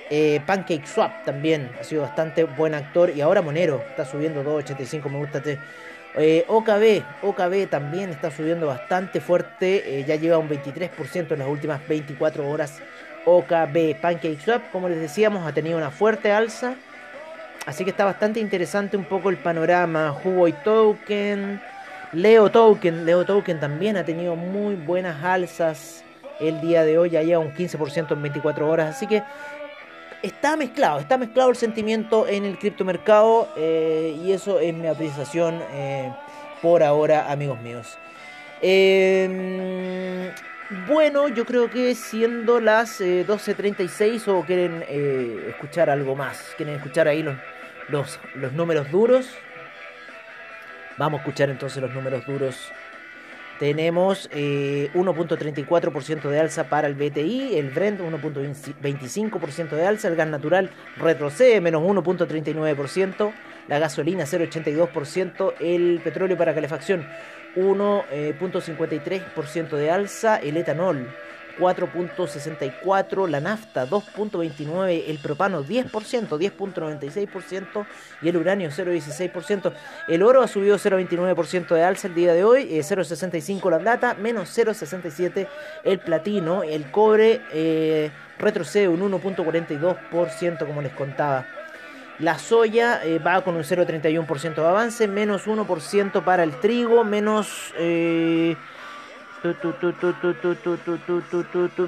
Eh, 0.10 0.42
Pancake 0.46 0.88
Swap 0.88 1.24
también 1.24 1.70
ha 1.80 1.84
sido 1.84 2.02
bastante 2.02 2.44
buen 2.44 2.74
actor. 2.74 3.12
Y 3.16 3.22
ahora 3.22 3.42
Monero 3.42 3.84
está 3.90 4.06
subiendo 4.06 4.44
2.85. 4.44 5.10
Me 5.10 5.20
gusta 5.20 5.38
este 5.38 5.60
Eh, 6.15 6.43
OKB, 6.48 7.04
OKB 7.22 7.69
también 7.69 8.10
está 8.10 8.32
subiendo 8.32 8.67
bastante 8.67 9.22
fuerte, 9.22 10.00
eh, 10.00 10.06
ya 10.06 10.15
lleva 10.15 10.38
un 10.38 10.50
23% 10.50 11.34
en 11.34 11.39
las 11.39 11.48
últimas 11.48 11.88
24 11.88 12.50
horas. 12.50 12.82
OKB 13.26 13.95
Pancake 14.02 14.39
Swap, 14.43 14.72
como 14.72 14.89
les 14.89 15.00
decíamos, 15.00 15.45
ha 15.45 15.54
tenido 15.54 15.78
una 15.78 15.91
fuerte 15.91 16.32
alza. 16.32 16.76
Así 17.65 17.84
que 17.84 17.91
está 17.91 18.06
bastante 18.06 18.39
interesante 18.39 18.98
un 18.98 19.06
poco 19.06 19.30
el 19.30 19.38
panorama. 19.38 20.15
Huboy 20.24 20.54
Token, 20.63 21.62
Leo 22.13 22.50
Token, 22.50 23.06
Leo 23.06 23.26
Token 23.26 23.60
también 23.60 23.98
ha 23.98 24.04
tenido 24.04 24.36
muy 24.36 24.76
buenas 24.76 25.24
alzas 25.24 26.04
el 26.39 26.62
día 26.62 26.84
de 26.84 26.98
hoy, 26.98 27.12
ya 27.12 27.22
lleva 27.22 27.39
un 27.39 27.54
15% 27.54 28.13
en 28.13 28.22
24 28.22 28.67
horas. 28.67 28.95
Así 28.95 29.06
que 29.06 29.22
está 30.22 30.58
mezclado, 30.58 31.00
está 31.00 31.18
mezclado 31.18 31.50
el 31.50 31.56
sentimiento 31.56 32.28
en 32.28 32.46
el 32.46 32.58
criptomercado 32.58 33.50
eh, 33.58 34.18
y 34.24 34.32
eso 34.32 34.60
es 34.60 34.74
mi 34.74 34.88
apreciación 34.88 35.62
eh, 35.72 36.14
por 36.62 36.84
ahora, 36.84 37.32
amigos 37.32 37.60
míos. 37.62 37.98
Em, 38.62 40.32
bueno, 40.88 41.30
yo 41.30 41.46
creo 41.46 41.70
que 41.70 41.96
siendo 41.96 42.60
las 42.60 43.00
12.36 43.00 44.28
eh, 44.28 44.32
o 44.32 44.44
quieren 44.44 44.84
escuchar 45.48 45.90
algo 45.90 46.16
más, 46.16 46.54
quieren 46.58 46.76
escuchar 46.76 47.08
ahí 47.08 47.24
los, 47.24 47.38
los, 47.88 48.20
los 48.36 48.52
números 48.54 48.92
duros. 48.92 49.30
Vamos 50.98 51.20
a 51.20 51.22
escuchar 51.22 51.50
entonces 51.50 51.82
los 51.82 51.94
números 51.94 52.26
duros 52.26 52.74
tenemos 53.60 54.28
1.34% 54.32 56.26
eh, 56.26 56.30
de 56.30 56.39
alza 56.39 56.69
para 56.69 56.88
el 56.88 56.95
BTI, 56.95 57.58
el 57.58 57.69
Brent 57.69 58.00
1.25% 58.00 59.72
de 59.72 59.86
alza, 59.86 60.08
el 60.08 60.15
gas 60.15 60.30
natural 60.30 60.72
retrocede 60.98 61.62
menos 61.62 61.84
1.39%, 61.84 63.32
la 63.67 63.78
gasolina 63.80 64.24
0.82%, 64.24 65.54
el 65.60 66.00
petróleo 66.04 66.38
para 66.38 66.56
calefacción 66.56 67.06
1.53% 67.56 69.69
de 69.69 69.91
alza, 69.91 70.38
el 70.38 70.58
etanol 70.58 71.08
4.64%, 71.60 73.28
la 73.28 73.41
nafta 73.41 73.86
2.29%, 73.88 75.04
el 75.08 75.17
propano 75.19 75.63
10%, 75.63 75.91
10.96% 76.30 77.86
y 78.22 78.30
el 78.30 78.38
uranio 78.38 78.69
0.16%. 78.69 79.74
El 80.08 80.24
oro 80.24 80.41
ha 80.41 80.48
subido 80.48 80.78
0.29% 80.78 81.76
de 81.76 81.84
alza 81.84 82.08
el 82.08 82.15
día 82.15 82.34
de 82.34 82.43
hoy, 82.43 82.69
0.65% 82.69 83.67
eh, 83.67 83.72
la 83.72 83.80
plata, 83.80 84.13
menos 84.15 84.58
0.67% 84.58 85.48
el 85.84 86.00
platino, 86.00 86.63
el 86.63 86.89
cobre 86.91 87.41
eh, 87.52 88.12
retrocede 88.38 88.88
un 88.88 89.02
1.42% 89.12 90.65
como 90.65 90.82
les 90.82 90.93
contaba. 90.93 91.45
La 92.19 92.38
soya 92.38 93.02
eh, 93.04 93.19
va 93.19 93.41
con 93.43 93.56
un 93.56 93.63
0.31% 93.63 94.56
de 94.56 94.67
avance, 94.67 95.08
menos 95.08 95.48
1% 95.48 96.24
para 96.24 96.43
el 96.43 96.60
trigo, 96.60 97.06
menos 97.06 97.74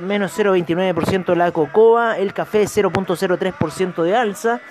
menos 0.02 0.38
0,29% 0.38 1.36
la 1.36 1.52
cocoa, 1.52 2.18
el 2.18 2.34
café 2.34 2.64
0.03% 2.64 4.04
de 4.04 4.16
alza, 4.16 4.62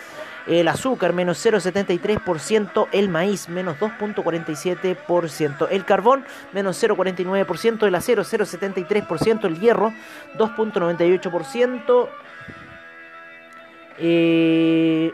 el 0.46 0.68
azúcar 0.68 1.12
menos 1.12 1.44
0,73%, 1.44 2.88
el 2.92 3.08
maíz 3.08 3.48
menos 3.48 3.78
2.47%, 3.78 5.68
el 5.70 5.84
carbón 5.84 6.24
menos 6.52 6.82
0,49%, 6.82 7.86
el 7.86 7.94
acero 7.94 8.24
0,73%, 8.24 9.44
el 9.44 9.60
hierro 9.60 9.92
2.98%. 10.38 12.08
Eh, 14.02 15.12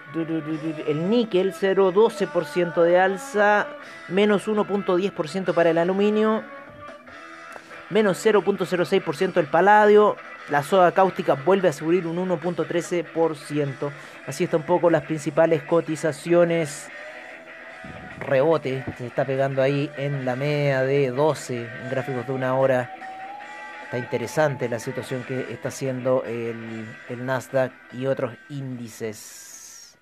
el 0.87 1.11
níquel 1.11 1.53
0,12% 1.53 2.83
de 2.83 3.01
alza, 3.01 3.67
menos 4.09 4.47
1.10% 4.47 5.55
para 5.55 5.71
el 5.71 5.79
aluminio, 5.79 6.45
menos 7.91 8.25
0.06% 8.25 9.39
el 9.39 9.47
paladio, 9.47 10.17
la 10.49 10.63
soda 10.63 10.93
cáustica 10.93 11.35
vuelve 11.35 11.69
a 11.69 11.73
subir 11.73 12.07
un 12.07 12.17
1.13%. 12.29 13.91
Así 14.27 14.45
está 14.45 14.57
un 14.57 14.65
poco 14.65 14.91
las 14.91 15.05
principales 15.05 15.63
cotizaciones. 15.63 16.89
Rebote 18.19 18.85
se 18.97 19.07
está 19.07 19.25
pegando 19.25 19.63
ahí 19.63 19.91
en 19.97 20.25
la 20.25 20.37
media 20.37 20.83
de 20.83 21.11
12 21.11 21.69
en 21.83 21.91
gráficos 21.91 22.27
de 22.27 22.33
una 22.33 22.57
hora. 22.57 22.95
Está 23.85 23.99
interesante 23.99 24.69
la 24.69 24.81
situación 24.81 25.23
que 25.23 25.53
está 25.53 25.69
haciendo 25.69 26.25
el, 26.25 26.87
el 27.09 27.25
Nasdaq 27.25 27.73
y 27.93 28.07
otros 28.07 28.35
índices. 28.49 29.97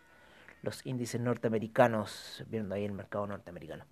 Los 0.62 0.86
índices 0.86 1.20
norteamericanos, 1.20 2.42
viendo 2.48 2.74
ahí 2.74 2.86
el 2.86 2.92
mercado 2.92 3.26
norteamericano. 3.26 3.84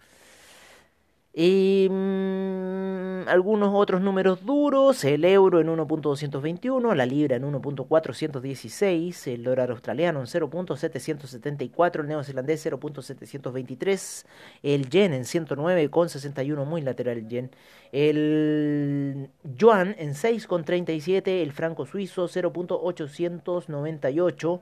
Y 1.34 1.88
mm, 1.90 3.26
algunos 3.26 3.70
otros 3.72 4.02
números 4.02 4.44
duros, 4.44 5.02
el 5.04 5.24
euro 5.24 5.60
en 5.60 5.68
1.221, 5.68 6.94
la 6.94 7.06
libra 7.06 7.36
en 7.36 7.44
1.416, 7.44 9.32
el 9.32 9.42
dólar 9.42 9.70
australiano 9.70 10.20
en 10.20 10.26
0.774, 10.26 12.00
el 12.00 12.08
neozelandés 12.08 12.66
0.723, 12.66 14.26
el 14.62 14.90
yen 14.90 15.14
en 15.14 15.22
109.61, 15.22 16.66
muy 16.66 16.82
lateral 16.82 17.16
el 17.16 17.28
yen, 17.28 17.50
el 17.92 19.30
yuan 19.42 19.96
en 19.98 20.10
6.37, 20.10 21.42
el 21.42 21.52
franco 21.52 21.86
suizo 21.86 22.28
0.898, 22.28 24.60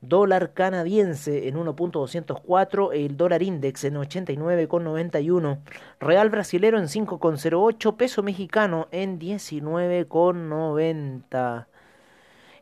dólar 0.00 0.52
canadiense 0.54 1.48
en 1.48 1.56
1.204, 1.56 2.90
el 2.92 3.16
dólar 3.16 3.42
index 3.42 3.84
en 3.84 3.94
89,91, 3.94 5.58
real 6.00 6.30
brasilero 6.30 6.78
en 6.78 6.84
5,08, 6.84 7.96
peso 7.96 8.22
mexicano 8.22 8.88
en 8.90 9.18
19,90. 9.18 11.66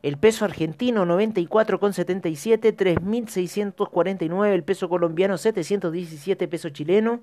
El 0.05 0.17
peso 0.17 0.45
argentino 0.45 1.03
94,77, 1.03 2.75
3.649. 2.75 4.53
El 4.53 4.63
peso 4.63 4.87
colombiano 4.87 5.35
717, 5.35 6.47
peso 6.47 6.69
chileno. 6.69 7.21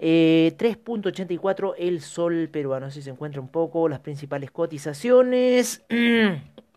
3.84 0.00 1.74
eh, 1.78 1.86
el 1.86 2.00
sol 2.00 2.48
peruano. 2.50 2.86
Así 2.86 3.02
se 3.02 3.10
encuentra 3.10 3.40
un 3.40 3.46
poco 3.46 3.88
las 3.88 4.00
principales 4.00 4.50
cotizaciones. 4.50 5.84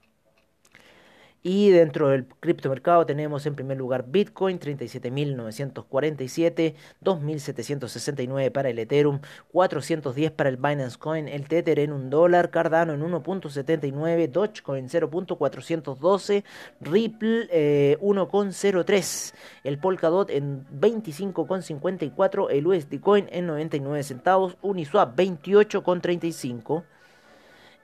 Y 1.47 1.69
dentro 1.69 2.09
del 2.09 2.25
criptomercado 2.25 3.05
tenemos 3.05 3.45
en 3.45 3.53
primer 3.53 3.77
lugar 3.77 4.05
Bitcoin 4.07 4.59
37.947, 4.59 6.73
2.769 7.03 8.51
para 8.51 8.69
el 8.69 8.79
Ethereum, 8.79 9.19
410 9.51 10.31
para 10.31 10.49
el 10.49 10.57
Binance 10.57 10.97
Coin, 10.97 11.27
el 11.27 11.47
Tether 11.47 11.77
en 11.77 11.93
un 11.93 12.09
dólar, 12.09 12.49
Cardano 12.49 12.93
en 12.93 13.03
1.79, 13.03 14.31
Dogecoin 14.31 14.89
0.412, 14.89 16.43
Ripple 16.81 17.99
1.03, 17.99 19.31
eh, 19.31 19.37
el 19.65 19.77
Polkadot 19.77 20.31
en 20.31 20.65
25.54, 20.69 22.47
el 22.49 22.65
USD 22.65 22.99
Coin 22.99 23.29
en 23.31 23.45
99 23.45 24.01
centavos, 24.01 24.57
Uniswap 24.63 25.15
28.35. 25.15 26.85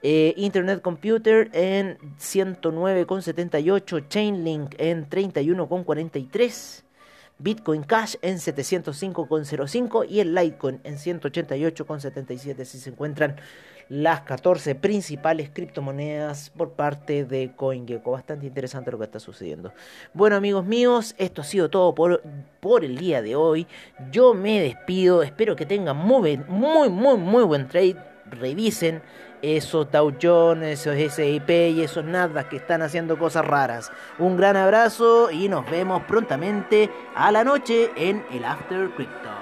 Eh, 0.02 0.34
Internet 0.36 0.82
Computer 0.82 1.48
en 1.52 1.96
109,78, 2.18 4.08
Chainlink 4.08 4.74
en 4.78 5.08
31,43, 5.08 6.82
Bitcoin 7.38 7.84
Cash 7.84 8.16
en 8.20 8.38
705,05 8.38 10.06
y 10.08 10.18
el 10.20 10.34
Litecoin 10.34 10.80
en 10.82 10.96
188,77. 10.96 12.64
Si 12.64 12.80
se 12.80 12.90
encuentran 12.90 13.36
las 13.88 14.22
14 14.22 14.74
principales 14.74 15.50
criptomonedas 15.52 16.50
por 16.50 16.72
parte 16.72 17.24
de 17.24 17.52
CoinGecko. 17.54 18.12
Bastante 18.12 18.46
interesante 18.46 18.90
lo 18.90 18.98
que 18.98 19.04
está 19.04 19.20
sucediendo. 19.20 19.72
Bueno 20.14 20.36
amigos 20.36 20.64
míos, 20.64 21.14
esto 21.18 21.42
ha 21.42 21.44
sido 21.44 21.68
todo 21.68 21.94
por, 21.94 22.22
por 22.60 22.84
el 22.84 22.96
día 22.96 23.22
de 23.22 23.36
hoy. 23.36 23.66
Yo 24.10 24.34
me 24.34 24.60
despido, 24.60 25.22
espero 25.22 25.54
que 25.56 25.66
tengan 25.66 25.96
muy, 25.96 26.38
muy, 26.38 26.88
muy, 26.88 27.18
muy 27.18 27.44
buen 27.44 27.68
trade. 27.68 27.96
Revisen 28.30 29.02
esos 29.42 29.90
Dow 29.90 30.14
Jones, 30.20 30.86
esos 30.86 31.14
SIP 31.14 31.50
y 31.50 31.82
esos 31.82 32.04
nada 32.04 32.48
que 32.48 32.56
están 32.56 32.80
haciendo 32.80 33.18
cosas 33.18 33.44
raras. 33.44 33.92
Un 34.18 34.36
gran 34.36 34.56
abrazo 34.56 35.30
y 35.30 35.48
nos 35.48 35.68
vemos 35.68 36.02
prontamente 36.04 36.88
a 37.14 37.30
la 37.32 37.44
noche 37.44 37.90
en 37.96 38.24
el 38.30 38.44
After 38.44 38.88
Crypto. 38.90 39.41